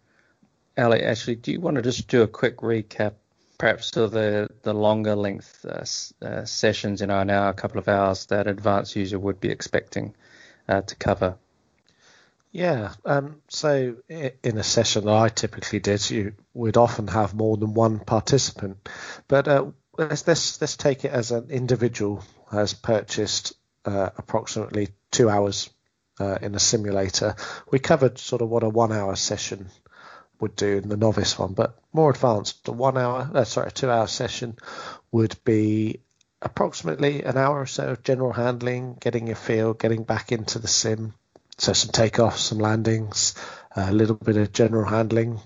Ali, 0.76 1.02
actually, 1.02 1.34
do 1.36 1.50
you 1.50 1.60
want 1.60 1.74
to 1.74 1.82
just 1.82 2.06
do 2.06 2.22
a 2.22 2.28
quick 2.28 2.58
recap, 2.58 3.14
perhaps 3.58 3.96
of 3.96 4.12
the, 4.12 4.48
the 4.62 4.74
longer 4.74 5.16
length 5.16 5.66
uh, 5.68 5.84
uh, 6.24 6.44
sessions, 6.44 7.00
you 7.00 7.08
know, 7.08 7.18
an 7.18 7.28
hour, 7.28 7.48
a 7.48 7.54
couple 7.54 7.80
of 7.80 7.88
hours 7.88 8.26
that 8.26 8.46
advanced 8.46 8.94
user 8.94 9.18
would 9.18 9.40
be 9.40 9.50
expecting 9.50 10.14
uh, 10.68 10.82
to 10.82 10.94
cover? 10.94 11.36
Yeah. 12.50 12.94
Um, 13.04 13.42
so 13.48 13.96
in 14.08 14.58
a 14.58 14.62
session 14.62 15.04
that 15.04 15.14
I 15.14 15.28
typically 15.28 15.80
did, 15.80 16.08
you 16.10 16.34
would 16.54 16.76
often 16.76 17.06
have 17.08 17.34
more 17.34 17.56
than 17.56 17.74
one 17.74 17.98
participant. 17.98 18.88
But 19.28 19.48
uh, 19.48 19.66
let's, 19.96 20.26
let's, 20.26 20.60
let's 20.60 20.76
take 20.76 21.04
it 21.04 21.12
as 21.12 21.30
an 21.30 21.50
individual 21.50 22.24
has 22.50 22.72
purchased 22.72 23.54
uh, 23.84 24.10
approximately 24.16 24.88
two 25.10 25.28
hours 25.28 25.70
uh, 26.18 26.38
in 26.40 26.54
a 26.54 26.58
simulator. 26.58 27.36
We 27.70 27.78
covered 27.78 28.18
sort 28.18 28.42
of 28.42 28.48
what 28.48 28.62
a 28.62 28.68
one 28.68 28.92
hour 28.92 29.14
session 29.16 29.68
would 30.40 30.56
do 30.56 30.78
in 30.78 30.88
the 30.88 30.96
novice 30.96 31.38
one, 31.38 31.52
but 31.52 31.78
more 31.92 32.10
advanced, 32.10 32.64
the 32.64 32.72
one 32.72 32.96
hour, 32.96 33.30
uh, 33.34 33.44
sorry, 33.44 33.68
a 33.68 33.70
two 33.70 33.90
hour 33.90 34.06
session 34.06 34.56
would 35.10 35.36
be 35.44 36.00
approximately 36.40 37.24
an 37.24 37.36
hour 37.36 37.60
or 37.60 37.66
so 37.66 37.88
of 37.88 38.02
general 38.02 38.32
handling, 38.32 38.96
getting 39.00 39.26
your 39.26 39.36
feel, 39.36 39.74
getting 39.74 40.04
back 40.04 40.30
into 40.30 40.58
the 40.58 40.68
sim, 40.68 41.12
so 41.58 41.72
some 41.72 41.90
takeoffs, 41.90 42.38
some 42.38 42.58
landings, 42.58 43.34
a 43.76 43.92
little 43.92 44.16
bit 44.16 44.36
of 44.36 44.52
general 44.52 44.88
handling, 44.88 45.40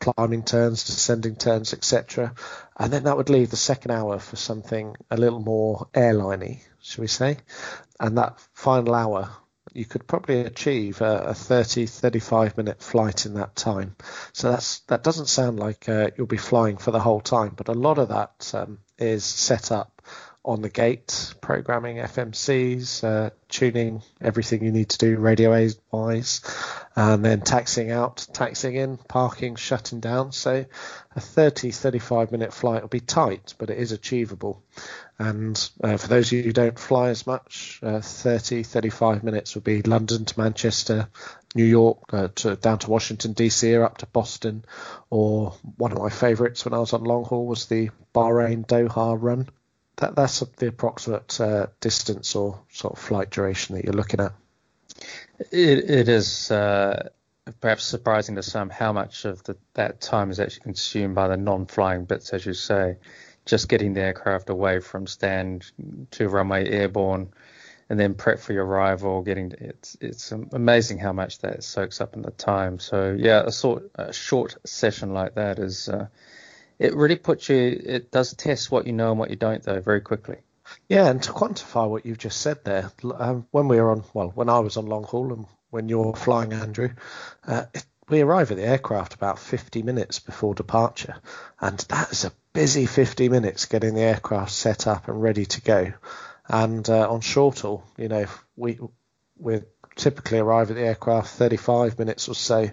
climbing 0.00 0.44
turns, 0.44 0.84
descending 0.84 1.36
turns, 1.36 1.72
etc. 1.72 2.34
And 2.76 2.92
then 2.92 3.04
that 3.04 3.16
would 3.16 3.30
leave 3.30 3.50
the 3.50 3.56
second 3.56 3.90
hour 3.90 4.18
for 4.18 4.36
something 4.36 4.94
a 5.10 5.16
little 5.16 5.40
more 5.40 5.88
airliney, 5.94 6.60
shall 6.80 7.02
we 7.02 7.08
say? 7.08 7.38
And 7.98 8.18
that 8.18 8.40
final 8.54 8.94
hour, 8.94 9.30
you 9.72 9.84
could 9.84 10.06
probably 10.06 10.40
achieve 10.40 11.00
a, 11.00 11.18
a 11.28 11.34
30, 11.34 11.86
35 11.86 12.56
minute 12.56 12.82
flight 12.82 13.26
in 13.26 13.34
that 13.34 13.56
time. 13.56 13.96
So 14.32 14.50
that's 14.50 14.80
that 14.80 15.02
doesn't 15.02 15.26
sound 15.26 15.58
like 15.58 15.88
uh, 15.88 16.10
you'll 16.16 16.26
be 16.26 16.36
flying 16.36 16.76
for 16.76 16.92
the 16.92 17.00
whole 17.00 17.20
time, 17.20 17.52
but 17.56 17.68
a 17.68 17.72
lot 17.74 17.98
of 17.98 18.08
that 18.08 18.52
um, 18.54 18.78
is 18.98 19.24
set 19.24 19.72
up 19.72 19.95
on 20.46 20.62
the 20.62 20.70
gate, 20.70 21.34
programming 21.40 21.96
FMCs, 21.96 23.02
uh, 23.02 23.30
tuning 23.48 24.00
everything 24.20 24.64
you 24.64 24.70
need 24.70 24.88
to 24.90 24.98
do 24.98 25.18
radio 25.18 25.68
wise, 25.90 26.40
and 26.94 27.24
then 27.24 27.40
taxiing 27.40 27.90
out, 27.90 28.24
taxiing 28.32 28.76
in, 28.76 28.96
parking, 28.96 29.56
shutting 29.56 29.98
down. 29.98 30.30
So 30.30 30.64
a 31.16 31.20
30, 31.20 31.72
35 31.72 32.30
minute 32.30 32.54
flight 32.54 32.82
will 32.82 32.88
be 32.88 33.00
tight, 33.00 33.54
but 33.58 33.70
it 33.70 33.78
is 33.78 33.90
achievable. 33.90 34.62
And 35.18 35.68
uh, 35.82 35.96
for 35.96 36.06
those 36.06 36.28
of 36.28 36.32
you 36.34 36.44
who 36.44 36.52
don't 36.52 36.78
fly 36.78 37.08
as 37.08 37.26
much, 37.26 37.80
uh, 37.82 38.00
30, 38.00 38.62
35 38.62 39.24
minutes 39.24 39.56
would 39.56 39.64
be 39.64 39.82
London 39.82 40.26
to 40.26 40.40
Manchester, 40.40 41.08
New 41.56 41.64
York 41.64 41.98
uh, 42.12 42.28
to 42.36 42.54
down 42.54 42.78
to 42.80 42.90
Washington 42.90 43.34
DC 43.34 43.76
or 43.76 43.84
up 43.84 43.98
to 43.98 44.06
Boston. 44.06 44.64
Or 45.10 45.54
one 45.76 45.90
of 45.90 45.98
my 45.98 46.10
favourites 46.10 46.64
when 46.64 46.74
I 46.74 46.78
was 46.78 46.92
on 46.92 47.02
long 47.02 47.24
haul 47.24 47.46
was 47.46 47.66
the 47.66 47.90
Bahrain 48.14 48.64
Doha 48.64 49.16
run 49.20 49.48
that 49.96 50.14
that's 50.14 50.40
the 50.40 50.68
approximate 50.68 51.40
uh, 51.40 51.66
distance 51.80 52.34
or 52.34 52.60
sort 52.70 52.94
of 52.94 52.98
flight 52.98 53.30
duration 53.30 53.76
that 53.76 53.84
you're 53.84 53.94
looking 53.94 54.20
at. 54.20 54.32
It, 55.50 55.90
it 55.90 56.08
is 56.08 56.50
uh, 56.50 57.08
perhaps 57.60 57.84
surprising 57.84 58.34
to 58.36 58.42
some 58.42 58.70
how 58.70 58.92
much 58.92 59.24
of 59.24 59.42
the, 59.44 59.56
that 59.74 60.00
time 60.00 60.30
is 60.30 60.40
actually 60.40 60.62
consumed 60.62 61.14
by 61.14 61.28
the 61.28 61.36
non-flying 61.36 62.04
bits, 62.04 62.30
as 62.30 62.44
you 62.44 62.54
say, 62.54 62.96
just 63.44 63.68
getting 63.68 63.94
the 63.94 64.00
aircraft 64.00 64.50
away 64.50 64.80
from 64.80 65.06
stand 65.06 65.70
to 66.10 66.28
runway 66.28 66.68
airborne, 66.68 67.30
and 67.88 68.00
then 68.00 68.14
prep 68.14 68.40
for 68.40 68.52
your 68.52 68.66
arrival. 68.66 69.22
Getting 69.22 69.52
it's 69.60 69.96
it's 70.00 70.32
amazing 70.32 70.98
how 70.98 71.12
much 71.12 71.38
that 71.38 71.62
soaks 71.62 72.00
up 72.00 72.16
in 72.16 72.22
the 72.22 72.32
time. 72.32 72.78
So 72.80 73.16
yeah, 73.18 73.44
a 73.46 73.52
sort 73.52 73.90
a 73.94 74.12
short 74.12 74.56
session 74.64 75.14
like 75.14 75.36
that 75.36 75.58
is. 75.58 75.88
Uh, 75.88 76.08
it 76.78 76.94
really 76.94 77.16
puts 77.16 77.48
you, 77.48 77.80
it 77.84 78.10
does 78.10 78.34
test 78.34 78.70
what 78.70 78.86
you 78.86 78.92
know 78.92 79.10
and 79.10 79.18
what 79.18 79.30
you 79.30 79.36
don't, 79.36 79.62
though, 79.62 79.80
very 79.80 80.00
quickly. 80.00 80.38
Yeah, 80.88 81.08
and 81.08 81.22
to 81.22 81.32
quantify 81.32 81.88
what 81.88 82.04
you've 82.04 82.18
just 82.18 82.40
said 82.40 82.64
there, 82.64 82.90
um, 83.18 83.46
when 83.50 83.68
we 83.68 83.80
were 83.80 83.90
on, 83.90 84.04
well, 84.14 84.32
when 84.34 84.48
I 84.48 84.58
was 84.58 84.76
on 84.76 84.86
long 84.86 85.04
haul 85.04 85.32
and 85.32 85.46
when 85.70 85.88
you're 85.88 86.14
flying, 86.14 86.52
Andrew, 86.52 86.90
uh, 87.46 87.64
it, 87.72 87.84
we 88.08 88.20
arrive 88.20 88.50
at 88.50 88.56
the 88.56 88.66
aircraft 88.66 89.14
about 89.14 89.38
50 89.38 89.82
minutes 89.82 90.20
before 90.20 90.54
departure, 90.54 91.16
and 91.60 91.78
that 91.88 92.12
is 92.12 92.24
a 92.24 92.32
busy 92.52 92.86
50 92.86 93.28
minutes 93.28 93.66
getting 93.66 93.94
the 93.94 94.02
aircraft 94.02 94.52
set 94.52 94.86
up 94.86 95.08
and 95.08 95.20
ready 95.20 95.44
to 95.46 95.60
go. 95.60 95.92
And 96.48 96.88
uh, 96.88 97.10
on 97.10 97.20
short 97.20 97.60
haul, 97.60 97.84
you 97.96 98.08
know, 98.08 98.26
we 98.56 98.78
we 99.38 99.60
typically 99.96 100.38
arrive 100.38 100.70
at 100.70 100.76
the 100.76 100.82
aircraft 100.82 101.30
35 101.30 101.98
minutes 101.98 102.28
or 102.28 102.34
so 102.34 102.70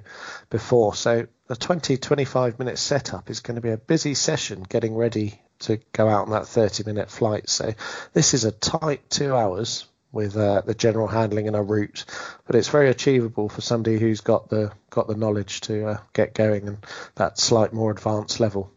before. 0.50 0.94
So 0.94 1.28
the 1.48 1.56
20 1.56 1.98
25 1.98 2.60
minute 2.60 2.78
setup 2.78 3.30
is 3.30 3.40
going 3.40 3.56
to 3.56 3.62
be 3.62 3.72
a 3.72 3.78
busy 3.78 4.14
session 4.14 4.64
getting 4.64 4.96
ready 4.96 5.42
to 5.60 5.80
go 5.94 6.08
out 6.08 6.26
on 6.26 6.32
that 6.32 6.48
30 6.48 6.84
minute 6.84 7.10
flight. 7.10 7.50
So 7.50 7.74
this 8.14 8.34
is 8.34 8.46
a 8.46 8.52
tight 8.52 9.10
two 9.10 9.34
hours 9.34 9.88
with 10.12 10.38
uh, 10.38 10.62
the 10.62 10.76
general 10.76 11.08
handling 11.08 11.48
and 11.48 11.56
a 11.56 11.62
route, 11.62 12.06
but 12.46 12.56
it's 12.56 12.70
very 12.70 12.90
achievable 12.90 13.50
for 13.50 13.62
somebody 13.62 13.98
who's 13.98 14.22
got 14.22 14.50
the 14.50 14.72
got 14.92 15.08
the 15.08 15.16
knowledge 15.16 15.62
to 15.62 15.88
uh, 15.88 15.98
get 16.14 16.36
going 16.36 16.68
and 16.68 16.78
that 17.16 17.40
slight 17.40 17.74
more 17.74 17.92
advanced 17.92 18.40
level. 18.40 18.72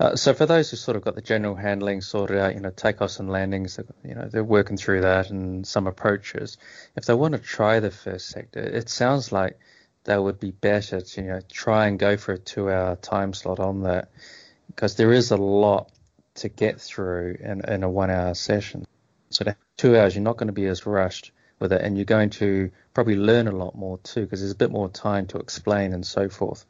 Uh, 0.00 0.14
so 0.14 0.32
for 0.32 0.46
those 0.46 0.70
who 0.70 0.76
sort 0.76 0.96
of 0.96 1.02
got 1.02 1.16
the 1.16 1.22
general 1.22 1.56
handling 1.56 2.00
sorted 2.00 2.38
out, 2.38 2.54
you 2.54 2.60
know, 2.60 2.70
takeoffs 2.70 3.18
and 3.18 3.30
landings, 3.30 3.78
you 4.04 4.14
know, 4.14 4.28
they're 4.28 4.44
working 4.44 4.76
through 4.76 5.00
that 5.00 5.30
and 5.30 5.66
some 5.66 5.88
approaches. 5.88 6.56
If 6.94 7.06
they 7.06 7.14
want 7.14 7.32
to 7.32 7.40
try 7.40 7.80
the 7.80 7.90
first 7.90 8.28
sector, 8.28 8.60
it 8.60 8.88
sounds 8.88 9.32
like 9.32 9.58
they 10.04 10.16
would 10.16 10.38
be 10.38 10.52
better 10.52 11.00
to, 11.00 11.20
you 11.20 11.28
know, 11.28 11.40
try 11.50 11.88
and 11.88 11.98
go 11.98 12.16
for 12.16 12.32
a 12.32 12.38
two-hour 12.38 12.96
time 12.96 13.34
slot 13.34 13.58
on 13.58 13.82
that 13.82 14.10
because 14.68 14.94
there 14.94 15.12
is 15.12 15.32
a 15.32 15.36
lot 15.36 15.90
to 16.36 16.48
get 16.48 16.80
through 16.80 17.36
in, 17.40 17.62
in 17.68 17.82
a 17.82 17.90
one-hour 17.90 18.34
session. 18.34 18.86
So 19.30 19.52
two 19.76 19.98
hours, 19.98 20.14
you're 20.14 20.22
not 20.22 20.36
going 20.36 20.46
to 20.46 20.52
be 20.52 20.66
as 20.66 20.86
rushed 20.86 21.32
with 21.58 21.72
it, 21.72 21.82
and 21.82 21.98
you're 21.98 22.04
going 22.04 22.30
to 22.30 22.70
probably 22.94 23.16
learn 23.16 23.48
a 23.48 23.52
lot 23.52 23.74
more 23.74 23.98
too 23.98 24.22
because 24.22 24.40
there's 24.40 24.52
a 24.52 24.56
bit 24.56 24.70
more 24.70 24.88
time 24.88 25.26
to 25.26 25.38
explain 25.38 25.92
and 25.92 26.06
so 26.06 26.28
forth. 26.28 26.64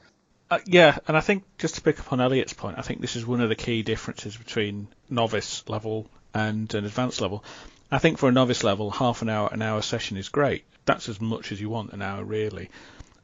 Uh, 0.50 0.58
yeah, 0.64 0.96
and 1.06 1.16
I 1.16 1.20
think 1.20 1.44
just 1.58 1.74
to 1.74 1.82
pick 1.82 2.00
up 2.00 2.10
on 2.12 2.20
Elliot's 2.20 2.54
point, 2.54 2.78
I 2.78 2.82
think 2.82 3.00
this 3.00 3.16
is 3.16 3.26
one 3.26 3.42
of 3.42 3.50
the 3.50 3.54
key 3.54 3.82
differences 3.82 4.34
between 4.34 4.88
novice 5.10 5.68
level 5.68 6.06
and 6.32 6.72
an 6.72 6.86
advanced 6.86 7.20
level. 7.20 7.44
I 7.90 7.98
think 7.98 8.16
for 8.16 8.30
a 8.30 8.32
novice 8.32 8.64
level, 8.64 8.90
half 8.90 9.20
an 9.20 9.28
hour, 9.28 9.50
an 9.52 9.60
hour 9.60 9.82
session 9.82 10.16
is 10.16 10.30
great. 10.30 10.64
That's 10.86 11.08
as 11.10 11.20
much 11.20 11.52
as 11.52 11.60
you 11.60 11.68
want 11.68 11.92
an 11.92 12.00
hour, 12.00 12.24
really. 12.24 12.70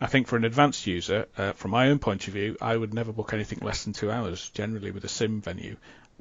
I 0.00 0.06
think 0.06 0.26
for 0.26 0.36
an 0.36 0.44
advanced 0.44 0.86
user, 0.86 1.26
uh, 1.38 1.52
from 1.52 1.70
my 1.70 1.88
own 1.88 1.98
point 1.98 2.28
of 2.28 2.34
view, 2.34 2.58
I 2.60 2.76
would 2.76 2.92
never 2.92 3.12
book 3.12 3.32
anything 3.32 3.60
less 3.62 3.84
than 3.84 3.94
two 3.94 4.10
hours 4.10 4.50
generally 4.50 4.90
with 4.90 5.04
a 5.04 5.08
sim 5.08 5.40
venue 5.40 5.76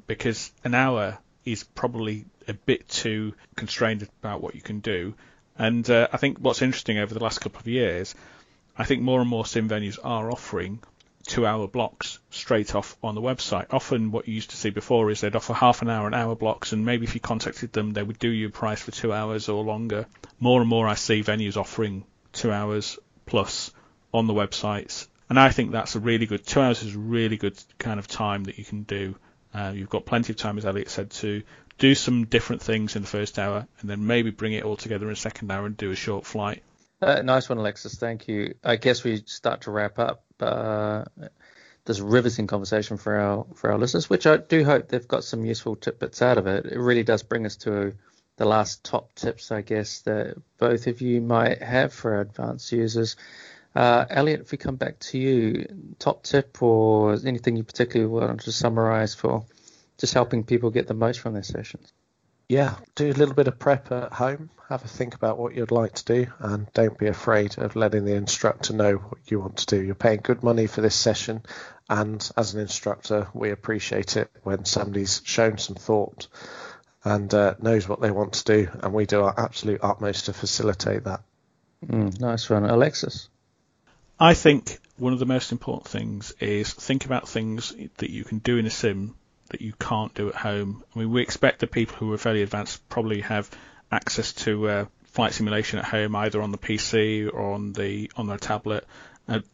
because 0.06 0.52
an 0.64 0.74
hour 0.74 1.18
is 1.44 1.64
probably 1.64 2.24
a 2.48 2.54
bit 2.54 2.88
too 2.88 3.34
constrained 3.56 4.08
about 4.22 4.40
what 4.40 4.54
you 4.54 4.62
can 4.62 4.80
do. 4.80 5.14
And 5.58 5.88
uh, 5.90 6.08
I 6.12 6.16
think 6.16 6.38
what's 6.38 6.62
interesting 6.62 6.98
over 6.98 7.12
the 7.12 7.22
last 7.22 7.40
couple 7.40 7.60
of 7.60 7.68
years, 7.68 8.14
I 8.76 8.84
think 8.84 9.02
more 9.02 9.20
and 9.20 9.28
more 9.28 9.44
sim 9.44 9.68
venues 9.68 9.98
are 10.02 10.30
offering 10.30 10.80
two 11.26 11.46
hour 11.46 11.66
blocks 11.66 12.18
straight 12.30 12.74
off 12.74 12.96
on 13.02 13.14
the 13.14 13.20
website. 13.20 13.66
Often 13.70 14.10
what 14.10 14.28
you 14.28 14.34
used 14.34 14.50
to 14.50 14.56
see 14.56 14.70
before 14.70 15.10
is 15.10 15.20
they'd 15.20 15.36
offer 15.36 15.54
half 15.54 15.82
an 15.82 15.90
hour 15.90 16.06
and 16.06 16.14
hour 16.14 16.34
blocks 16.34 16.72
and 16.72 16.84
maybe 16.84 17.04
if 17.04 17.14
you 17.14 17.20
contacted 17.20 17.72
them 17.72 17.92
they 17.92 18.02
would 18.02 18.18
do 18.18 18.28
you 18.28 18.48
a 18.48 18.50
price 18.50 18.80
for 18.80 18.90
two 18.90 19.12
hours 19.12 19.48
or 19.48 19.64
longer. 19.64 20.06
More 20.38 20.60
and 20.60 20.68
more 20.68 20.86
I 20.86 20.94
see 20.94 21.22
venues 21.22 21.56
offering 21.56 22.04
two 22.32 22.52
hours 22.52 22.98
plus 23.26 23.72
on 24.12 24.26
the 24.26 24.34
websites. 24.34 25.08
And 25.28 25.40
I 25.40 25.50
think 25.50 25.72
that's 25.72 25.96
a 25.96 26.00
really 26.00 26.26
good, 26.26 26.46
two 26.46 26.60
hours 26.60 26.82
is 26.82 26.94
a 26.94 26.98
really 26.98 27.36
good 27.36 27.56
kind 27.78 27.98
of 27.98 28.06
time 28.06 28.44
that 28.44 28.58
you 28.58 28.64
can 28.64 28.82
do. 28.82 29.16
Uh, 29.54 29.72
you've 29.74 29.88
got 29.88 30.04
plenty 30.04 30.32
of 30.32 30.36
time, 30.36 30.58
as 30.58 30.66
Elliot 30.66 30.90
said, 30.90 31.10
to 31.10 31.42
do 31.78 31.94
some 31.94 32.26
different 32.26 32.62
things 32.62 32.96
in 32.96 33.02
the 33.02 33.08
first 33.08 33.38
hour 33.38 33.66
and 33.80 33.90
then 33.90 34.06
maybe 34.06 34.30
bring 34.30 34.52
it 34.52 34.64
all 34.64 34.76
together 34.76 35.06
in 35.06 35.12
a 35.12 35.16
second 35.16 35.50
hour 35.50 35.66
and 35.66 35.76
do 35.76 35.90
a 35.90 35.96
short 35.96 36.26
flight. 36.26 36.62
Uh, 37.00 37.22
nice 37.22 37.48
one, 37.48 37.58
Alexis. 37.58 37.96
Thank 37.96 38.28
you. 38.28 38.54
I 38.62 38.76
guess 38.76 39.04
we 39.04 39.22
start 39.26 39.62
to 39.62 39.70
wrap 39.70 39.98
up. 39.98 40.23
Uh, 40.40 41.04
this 41.84 42.00
riveting 42.00 42.46
conversation 42.46 42.96
for 42.96 43.16
our 43.16 43.46
for 43.54 43.70
our 43.70 43.78
listeners, 43.78 44.08
which 44.08 44.26
I 44.26 44.38
do 44.38 44.64
hope 44.64 44.88
they've 44.88 45.06
got 45.06 45.24
some 45.24 45.44
useful 45.44 45.76
tidbits 45.76 46.22
out 46.22 46.38
of 46.38 46.46
it. 46.46 46.66
It 46.66 46.78
really 46.78 47.02
does 47.02 47.22
bring 47.22 47.44
us 47.46 47.56
to 47.56 47.92
the 48.36 48.46
last 48.46 48.84
top 48.84 49.14
tips, 49.14 49.52
I 49.52 49.60
guess, 49.60 50.00
that 50.02 50.36
both 50.58 50.86
of 50.86 51.00
you 51.00 51.20
might 51.20 51.62
have 51.62 51.92
for 51.92 52.20
advanced 52.20 52.72
users. 52.72 53.16
Uh, 53.74 54.04
Elliot, 54.08 54.40
if 54.40 54.52
we 54.52 54.58
come 54.58 54.76
back 54.76 54.98
to 55.00 55.18
you, 55.18 55.94
top 55.98 56.22
tip 56.22 56.62
or 56.62 57.18
anything 57.24 57.56
you 57.56 57.64
particularly 57.64 58.10
want 58.10 58.40
to 58.42 58.52
summarize 58.52 59.14
for 59.14 59.44
just 59.98 60.14
helping 60.14 60.44
people 60.44 60.70
get 60.70 60.86
the 60.86 60.94
most 60.94 61.20
from 61.20 61.34
their 61.34 61.42
sessions? 61.42 61.92
Yeah, 62.48 62.74
do 62.94 63.10
a 63.10 63.12
little 63.12 63.34
bit 63.34 63.48
of 63.48 63.58
prep 63.58 63.90
at 63.90 64.12
home. 64.12 64.50
Have 64.68 64.84
a 64.84 64.88
think 64.88 65.14
about 65.14 65.38
what 65.38 65.54
you'd 65.54 65.70
like 65.70 65.94
to 65.94 66.04
do, 66.04 66.26
and 66.38 66.66
don't 66.72 66.98
be 66.98 67.06
afraid 67.06 67.58
of 67.58 67.76
letting 67.76 68.04
the 68.04 68.14
instructor 68.14 68.74
know 68.74 68.94
what 68.94 69.30
you 69.30 69.40
want 69.40 69.58
to 69.58 69.66
do. 69.66 69.82
You're 69.82 69.94
paying 69.94 70.20
good 70.22 70.42
money 70.42 70.66
for 70.66 70.80
this 70.80 70.94
session, 70.94 71.42
and 71.88 72.28
as 72.36 72.54
an 72.54 72.60
instructor, 72.60 73.28
we 73.34 73.50
appreciate 73.50 74.16
it 74.16 74.30
when 74.42 74.64
somebody's 74.64 75.22
shown 75.24 75.58
some 75.58 75.76
thought 75.76 76.28
and 77.04 77.32
uh, 77.32 77.54
knows 77.60 77.88
what 77.88 78.00
they 78.00 78.10
want 78.10 78.34
to 78.34 78.44
do, 78.44 78.70
and 78.82 78.92
we 78.92 79.06
do 79.06 79.22
our 79.22 79.34
absolute 79.36 79.80
utmost 79.82 80.26
to 80.26 80.32
facilitate 80.32 81.04
that. 81.04 81.22
Mm, 81.86 82.18
nice 82.20 82.48
one, 82.48 82.64
Alexis. 82.64 83.28
I 84.18 84.34
think 84.34 84.78
one 84.96 85.12
of 85.12 85.18
the 85.18 85.26
most 85.26 85.52
important 85.52 85.88
things 85.88 86.32
is 86.40 86.72
think 86.72 87.04
about 87.04 87.28
things 87.28 87.74
that 87.98 88.10
you 88.10 88.24
can 88.24 88.38
do 88.38 88.56
in 88.56 88.66
a 88.66 88.70
sim 88.70 89.16
that 89.54 89.62
you 89.62 89.72
can't 89.78 90.12
do 90.14 90.28
at 90.28 90.34
home. 90.34 90.82
I 90.94 90.98
mean, 90.98 91.12
we 91.12 91.22
expect 91.22 91.60
that 91.60 91.70
people 91.70 91.96
who 91.96 92.12
are 92.12 92.18
fairly 92.18 92.42
advanced 92.42 92.88
probably 92.88 93.20
have 93.20 93.48
access 93.90 94.32
to 94.32 94.68
uh, 94.68 94.84
flight 95.04 95.32
simulation 95.32 95.78
at 95.78 95.84
home, 95.84 96.16
either 96.16 96.42
on 96.42 96.50
the 96.50 96.58
PC 96.58 97.32
or 97.32 97.52
on 97.52 97.72
the 97.72 98.10
on 98.16 98.26
their 98.26 98.38
tablet. 98.38 98.84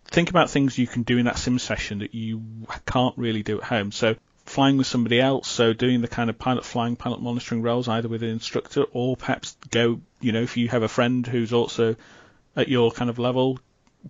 Think 0.07 0.31
about 0.31 0.51
things 0.51 0.79
you 0.79 0.87
can 0.87 1.03
do 1.03 1.19
in 1.19 1.27
that 1.27 1.39
sim 1.39 1.59
session 1.59 1.99
that 1.99 2.15
you 2.15 2.43
can't 2.87 3.17
really 3.19 3.43
do 3.43 3.59
at 3.59 3.65
home. 3.65 3.93
So 3.93 4.17
flying 4.47 4.79
with 4.79 4.87
somebody 4.87 5.21
else, 5.21 5.49
so 5.49 5.75
doing 5.75 6.01
the 6.01 6.09
kind 6.09 6.31
of 6.31 6.39
pilot 6.39 6.65
flying, 6.65 6.97
pilot 6.97 7.21
monitoring 7.21 7.63
roles, 7.63 7.87
either 7.87 8.09
with 8.09 8.23
an 8.23 8.31
instructor 8.31 8.85
or 8.93 9.17
perhaps 9.17 9.57
go, 9.71 10.01
you 10.21 10.33
know, 10.33 10.43
if 10.43 10.57
you 10.57 10.69
have 10.69 10.83
a 10.83 10.89
friend 10.89 11.27
who's 11.27 11.53
also 11.53 11.95
at 12.57 12.69
your 12.69 12.91
kind 12.91 13.11
of 13.11 13.19
level, 13.19 13.61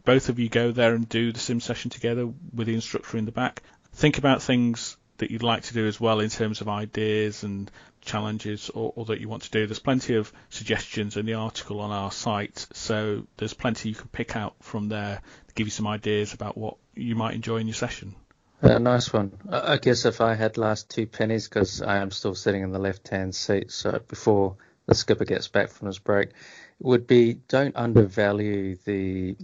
both 0.05 0.29
of 0.29 0.38
you 0.38 0.48
go 0.48 0.70
there 0.70 0.94
and 0.94 1.09
do 1.09 1.33
the 1.33 1.40
sim 1.40 1.61
session 1.61 1.90
together 1.90 2.26
with 2.55 2.68
the 2.68 2.74
instructor 2.74 3.18
in 3.18 3.26
the 3.26 3.33
back. 3.33 3.62
Think 3.92 4.18
about 4.18 4.40
things 4.40 4.96
that 5.20 5.30
you'd 5.30 5.42
like 5.42 5.62
to 5.62 5.74
do 5.74 5.87
as 5.87 6.00
well 6.00 6.20
in 6.20 6.30
terms 6.30 6.61
of 6.62 6.68
ideas 6.68 7.44
and 7.44 7.70
challenges 8.00 8.70
or, 8.70 8.92
or, 8.96 9.04
that 9.04 9.20
you 9.20 9.28
want 9.28 9.42
to 9.42 9.50
do. 9.50 9.66
There's 9.66 9.78
plenty 9.78 10.16
of 10.16 10.33
suggestions 10.48 11.18
in 11.18 11.26
the 11.26 11.35
article 11.35 11.80
on 11.80 11.90
our 11.90 12.11
site, 12.11 12.66
so 12.72 13.26
there's 13.37 13.52
plenty 13.52 13.90
you 13.90 13.94
can 13.94 14.09
pick 14.09 14.35
out 14.35 14.54
from 14.61 14.88
there 14.88 15.20
to 15.48 15.54
give 15.54 15.66
you 15.66 15.70
some 15.70 15.87
ideas 15.87 16.33
about 16.33 16.56
what 16.56 16.76
you 16.94 17.14
might 17.14 17.35
enjoy 17.35 17.59
in 17.59 17.66
your 17.66 17.74
session. 17.74 18.14
Uh, 18.62 18.78
nice 18.78 19.12
one. 19.12 19.33
I 19.50 19.76
guess 19.76 20.06
if 20.06 20.20
I 20.22 20.35
had 20.35 20.56
last 20.56 20.88
two 20.90 21.06
pennies, 21.06 21.48
because 21.48 21.83
I 21.83 21.98
am 21.98 22.11
still 22.11 22.35
sitting 22.35 22.62
in 22.62 22.72
the 22.72 22.78
left-hand 22.78 23.35
seat, 23.35 23.70
so 23.70 24.00
before 24.09 24.56
the 24.87 24.94
skipper 24.94 25.24
gets 25.26 25.48
back 25.48 25.68
from 25.68 25.87
his 25.87 25.98
break, 25.98 26.30
would 26.78 27.06
be 27.06 27.35
don't 27.35 27.76
undervalue 27.76 28.76
the 28.87 29.37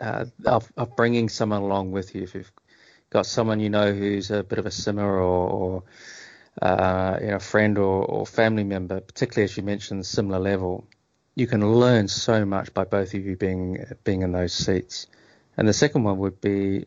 uh, 0.00 0.24
of, 0.44 0.70
of 0.76 0.96
bringing 0.96 1.28
someone 1.28 1.62
along 1.62 1.92
with 1.92 2.14
you. 2.14 2.22
If 2.22 2.34
you've 2.34 2.52
got 3.12 3.26
someone 3.26 3.60
you 3.60 3.68
know 3.68 3.92
who's 3.92 4.30
a 4.30 4.42
bit 4.42 4.58
of 4.58 4.64
a 4.64 4.70
simmer 4.70 5.06
or, 5.06 5.48
or 5.50 5.82
uh, 6.62 7.18
you 7.20 7.28
know, 7.28 7.38
friend 7.38 7.76
or, 7.76 8.04
or 8.04 8.26
family 8.26 8.64
member, 8.64 9.00
particularly 9.00 9.44
as 9.44 9.56
you 9.56 9.62
mentioned, 9.62 10.04
similar 10.06 10.38
level, 10.38 10.86
you 11.34 11.46
can 11.46 11.74
learn 11.74 12.08
so 12.08 12.44
much 12.46 12.72
by 12.72 12.84
both 12.84 13.12
of 13.14 13.24
you 13.24 13.36
being 13.36 13.84
being 14.04 14.22
in 14.22 14.32
those 14.32 14.54
seats. 14.54 15.06
And 15.56 15.68
the 15.68 15.74
second 15.74 16.04
one 16.04 16.18
would 16.18 16.40
be, 16.40 16.86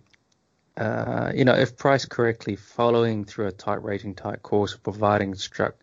uh, 0.77 1.31
you 1.35 1.45
know, 1.45 1.53
if 1.53 1.77
priced 1.77 2.09
correctly, 2.09 2.55
following 2.55 3.25
through 3.25 3.47
a 3.47 3.51
type 3.51 3.79
rating, 3.83 4.15
type 4.15 4.41
course, 4.41 4.75
providing 4.75 5.33
stru- 5.33 5.73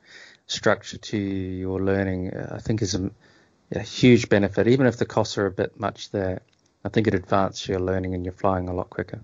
structure 0.49 0.99
to 0.99 1.17
your 1.17 1.81
learning, 1.81 2.35
uh, 2.35 2.57
I 2.57 2.59
think 2.59 2.83
is 2.83 2.97
a, 2.97 3.11
a, 3.71 3.81
huge 3.81 4.29
benefit. 4.29 4.67
Even 4.67 4.87
if 4.87 4.97
the 4.97 5.07
costs 5.07 5.39
are 5.39 5.47
a 5.47 5.53
bit 5.53 5.79
much 5.79 6.11
there, 6.11 6.43
I 6.85 6.89
think 6.89 7.07
it 7.07 7.15
advances 7.15 7.69
your 7.69 7.81
learning 7.81 8.15
and 8.15 8.25
you're 8.25 8.35
flying 8.35 8.69
a 8.69 8.75
lot 8.75 8.91
quicker 8.91 9.23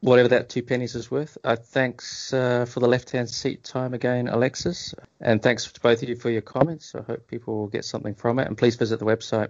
whatever 0.00 0.28
that 0.28 0.48
two 0.48 0.62
pennies 0.62 0.94
is 0.94 1.10
worth. 1.10 1.38
Uh, 1.42 1.56
thanks 1.56 2.32
uh, 2.32 2.64
for 2.66 2.80
the 2.80 2.88
left 2.88 3.10
hand 3.10 3.28
seat 3.28 3.64
time 3.64 3.94
again, 3.94 4.28
Alexis. 4.28 4.94
And 5.20 5.42
thanks 5.42 5.70
to 5.70 5.80
both 5.80 6.02
of 6.02 6.08
you 6.08 6.16
for 6.16 6.30
your 6.30 6.42
comments. 6.42 6.94
I 6.94 7.02
hope 7.02 7.26
people 7.26 7.58
will 7.58 7.66
get 7.68 7.84
something 7.84 8.14
from 8.14 8.38
it. 8.38 8.46
And 8.46 8.56
please 8.56 8.76
visit 8.76 8.98
the 8.98 9.06
website 9.06 9.48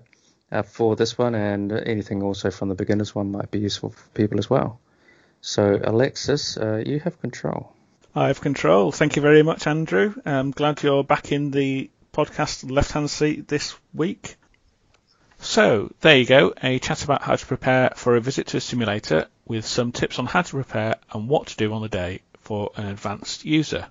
uh, 0.50 0.62
for 0.62 0.96
this 0.96 1.18
one 1.18 1.34
and 1.34 1.72
anything 1.72 2.22
also 2.22 2.50
from 2.50 2.68
the 2.68 2.74
beginners 2.74 3.14
one 3.14 3.30
might 3.30 3.50
be 3.50 3.58
useful 3.58 3.90
for 3.90 4.08
people 4.10 4.38
as 4.38 4.48
well. 4.48 4.80
So, 5.40 5.78
Alexis, 5.82 6.56
uh, 6.56 6.82
you 6.84 6.98
have 7.00 7.20
control. 7.20 7.72
I 8.14 8.28
have 8.28 8.40
control. 8.40 8.90
Thank 8.90 9.16
you 9.16 9.22
very 9.22 9.42
much, 9.42 9.66
Andrew. 9.66 10.14
I'm 10.24 10.50
glad 10.50 10.82
you're 10.82 11.04
back 11.04 11.30
in 11.30 11.50
the 11.50 11.90
podcast 12.12 12.68
left 12.68 12.90
hand 12.90 13.10
seat 13.10 13.46
this 13.46 13.76
week. 13.94 14.36
So, 15.40 15.92
there 16.00 16.16
you 16.16 16.26
go, 16.26 16.52
a 16.60 16.80
chat 16.80 17.04
about 17.04 17.22
how 17.22 17.36
to 17.36 17.46
prepare 17.46 17.92
for 17.94 18.16
a 18.16 18.20
visit 18.20 18.48
to 18.48 18.56
a 18.56 18.60
simulator 18.60 19.28
with 19.48 19.66
some 19.66 19.90
tips 19.90 20.18
on 20.18 20.26
how 20.26 20.42
to 20.42 20.50
prepare 20.50 20.96
and 21.12 21.28
what 21.28 21.48
to 21.48 21.56
do 21.56 21.72
on 21.72 21.82
the 21.82 21.88
day 21.88 22.20
for 22.42 22.70
an 22.76 22.86
advanced 22.86 23.44
user. 23.44 23.86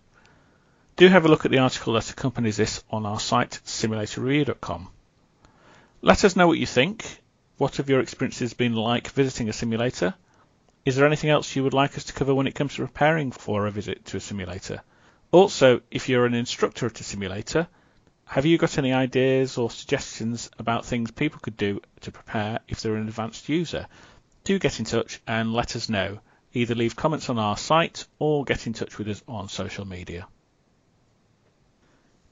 Do 0.95 1.07
have 1.07 1.25
a 1.25 1.27
look 1.27 1.45
at 1.45 1.51
the 1.51 1.59
article 1.59 1.93
that 1.93 2.09
accompanies 2.09 2.57
this 2.57 2.83
on 2.89 3.05
our 3.05 3.19
site, 3.19 3.59
simulatorreview.com. 3.65 4.89
Let 6.01 6.23
us 6.23 6.35
know 6.35 6.47
what 6.47 6.59
you 6.59 6.65
think. 6.65 7.05
What 7.57 7.77
have 7.77 7.89
your 7.89 7.99
experiences 7.99 8.53
been 8.53 8.73
like 8.73 9.09
visiting 9.09 9.49
a 9.49 9.53
simulator? 9.53 10.13
Is 10.85 10.95
there 10.95 11.05
anything 11.05 11.31
else 11.31 11.55
you 11.55 11.63
would 11.63 11.73
like 11.73 11.97
us 11.97 12.05
to 12.05 12.13
cover 12.13 12.33
when 12.33 12.47
it 12.47 12.55
comes 12.55 12.75
to 12.75 12.83
preparing 12.83 13.31
for 13.31 13.65
a 13.65 13.71
visit 13.71 14.05
to 14.05 14.17
a 14.17 14.21
simulator? 14.21 14.81
Also, 15.31 15.81
if 15.91 16.07
you're 16.07 16.25
an 16.25 16.33
instructor 16.33 16.85
at 16.85 16.99
a 17.01 17.03
simulator, 17.03 17.67
have 18.25 18.45
you 18.45 18.57
got 18.57 18.77
any 18.77 18.93
ideas 18.93 19.57
or 19.57 19.69
suggestions 19.69 20.49
about 20.57 20.85
things 20.85 21.11
people 21.11 21.39
could 21.41 21.57
do 21.57 21.81
to 22.01 22.11
prepare 22.11 22.59
if 22.67 22.81
they're 22.81 22.95
an 22.95 23.07
advanced 23.07 23.49
user? 23.49 23.87
Do 24.47 24.59
get 24.59 24.79
in 24.79 24.85
touch 24.85 25.19
and 25.27 25.51
let 25.51 25.75
us 25.75 25.89
know. 25.89 26.19
Either 26.53 26.73
leave 26.73 26.95
comments 26.95 27.29
on 27.29 27.37
our 27.37 27.57
site 27.57 28.05
or 28.17 28.45
get 28.45 28.65
in 28.65 28.71
touch 28.71 28.97
with 28.97 29.09
us 29.09 29.21
on 29.27 29.49
social 29.49 29.83
media. 29.83 30.25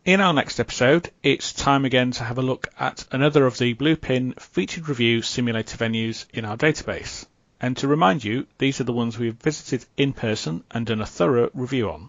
In 0.05 0.21
our 0.21 0.33
next 0.33 0.61
episode, 0.61 1.11
it's 1.23 1.51
time 1.51 1.83
again 1.83 2.11
to 2.11 2.23
have 2.23 2.37
a 2.37 2.41
look 2.41 2.69
at 2.79 3.05
another 3.11 3.45
of 3.45 3.57
the 3.57 3.73
Bluepin 3.73 4.39
featured 4.39 4.87
review 4.87 5.23
simulator 5.23 5.75
venues 5.75 6.25
in 6.33 6.45
our 6.45 6.55
database. 6.55 7.25
And 7.59 7.75
to 7.79 7.87
remind 7.89 8.23
you, 8.23 8.47
these 8.59 8.79
are 8.79 8.85
the 8.85 8.93
ones 8.93 9.19
we've 9.19 9.35
visited 9.35 9.85
in 9.97 10.13
person 10.13 10.63
and 10.71 10.85
done 10.85 11.01
a 11.01 11.05
thorough 11.05 11.49
review 11.53 11.91
on. 11.91 12.07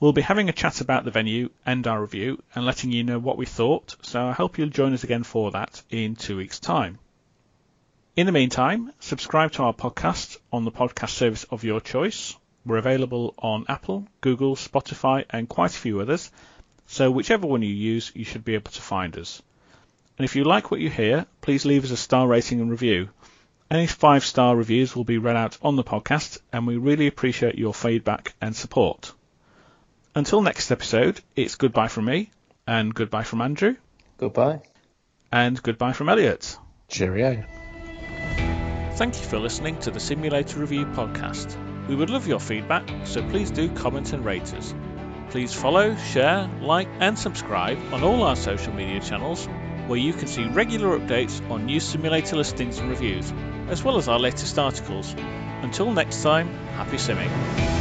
We'll 0.00 0.12
be 0.12 0.22
having 0.22 0.48
a 0.48 0.52
chat 0.52 0.80
about 0.80 1.04
the 1.04 1.12
venue 1.12 1.50
and 1.64 1.86
our 1.86 2.00
review 2.00 2.42
and 2.56 2.66
letting 2.66 2.90
you 2.90 3.04
know 3.04 3.20
what 3.20 3.38
we 3.38 3.46
thought, 3.46 3.94
so 4.02 4.20
I 4.26 4.32
hope 4.32 4.58
you'll 4.58 4.68
join 4.68 4.94
us 4.94 5.04
again 5.04 5.22
for 5.22 5.52
that 5.52 5.80
in 5.90 6.16
two 6.16 6.38
weeks' 6.38 6.58
time. 6.58 6.98
In 8.16 8.26
the 8.26 8.32
meantime, 8.32 8.92
subscribe 8.98 9.52
to 9.52 9.62
our 9.62 9.72
podcast 9.72 10.36
on 10.52 10.64
the 10.64 10.72
podcast 10.72 11.10
service 11.10 11.44
of 11.44 11.62
your 11.62 11.80
choice. 11.80 12.34
We're 12.66 12.78
available 12.78 13.34
on 13.38 13.66
Apple, 13.68 14.06
Google, 14.20 14.56
Spotify, 14.56 15.24
and 15.30 15.48
quite 15.48 15.70
a 15.70 15.78
few 15.78 16.00
others, 16.00 16.32
so 16.86 17.08
whichever 17.08 17.46
one 17.46 17.62
you 17.62 17.72
use, 17.72 18.10
you 18.14 18.24
should 18.24 18.44
be 18.44 18.54
able 18.54 18.72
to 18.72 18.82
find 18.82 19.16
us. 19.16 19.40
And 20.18 20.24
if 20.24 20.34
you 20.34 20.42
like 20.42 20.70
what 20.70 20.80
you 20.80 20.90
hear, 20.90 21.24
please 21.40 21.64
leave 21.64 21.84
us 21.84 21.92
a 21.92 21.96
star 21.96 22.26
rating 22.26 22.60
and 22.60 22.68
review. 22.70 23.10
Any 23.70 23.86
five 23.86 24.24
star 24.24 24.56
reviews 24.56 24.96
will 24.96 25.04
be 25.04 25.18
read 25.18 25.36
out 25.36 25.56
on 25.62 25.76
the 25.76 25.84
podcast, 25.84 26.40
and 26.52 26.66
we 26.66 26.76
really 26.76 27.06
appreciate 27.06 27.54
your 27.54 27.72
feedback 27.72 28.34
and 28.40 28.56
support. 28.56 29.12
Until 30.16 30.42
next 30.42 30.72
episode, 30.72 31.20
it's 31.36 31.54
goodbye 31.54 31.88
from 31.88 32.06
me, 32.06 32.30
and 32.66 32.92
goodbye 32.92 33.22
from 33.22 33.40
Andrew. 33.40 33.76
Goodbye. 34.18 34.62
And 35.30 35.62
goodbye 35.62 35.92
from 35.92 36.08
Elliot. 36.08 36.58
Cheerio. 36.88 37.44
Thank 39.00 39.18
you 39.18 39.26
for 39.26 39.38
listening 39.38 39.78
to 39.78 39.90
the 39.90 39.98
Simulator 39.98 40.60
Review 40.60 40.84
podcast. 40.84 41.56
We 41.88 41.94
would 41.96 42.10
love 42.10 42.26
your 42.26 42.38
feedback, 42.38 42.86
so 43.04 43.26
please 43.30 43.50
do 43.50 43.70
comment 43.70 44.12
and 44.12 44.22
rate 44.22 44.52
us. 44.52 44.74
Please 45.30 45.54
follow, 45.54 45.96
share, 45.96 46.50
like, 46.60 46.86
and 47.00 47.18
subscribe 47.18 47.78
on 47.94 48.02
all 48.02 48.22
our 48.24 48.36
social 48.36 48.74
media 48.74 49.00
channels, 49.00 49.46
where 49.86 49.98
you 49.98 50.12
can 50.12 50.28
see 50.28 50.46
regular 50.50 50.98
updates 50.98 51.40
on 51.50 51.64
new 51.64 51.80
simulator 51.80 52.36
listings 52.36 52.78
and 52.78 52.90
reviews, 52.90 53.32
as 53.70 53.82
well 53.82 53.96
as 53.96 54.06
our 54.06 54.18
latest 54.18 54.58
articles. 54.58 55.14
Until 55.62 55.90
next 55.92 56.22
time, 56.22 56.48
happy 56.74 56.98
simming. 56.98 57.79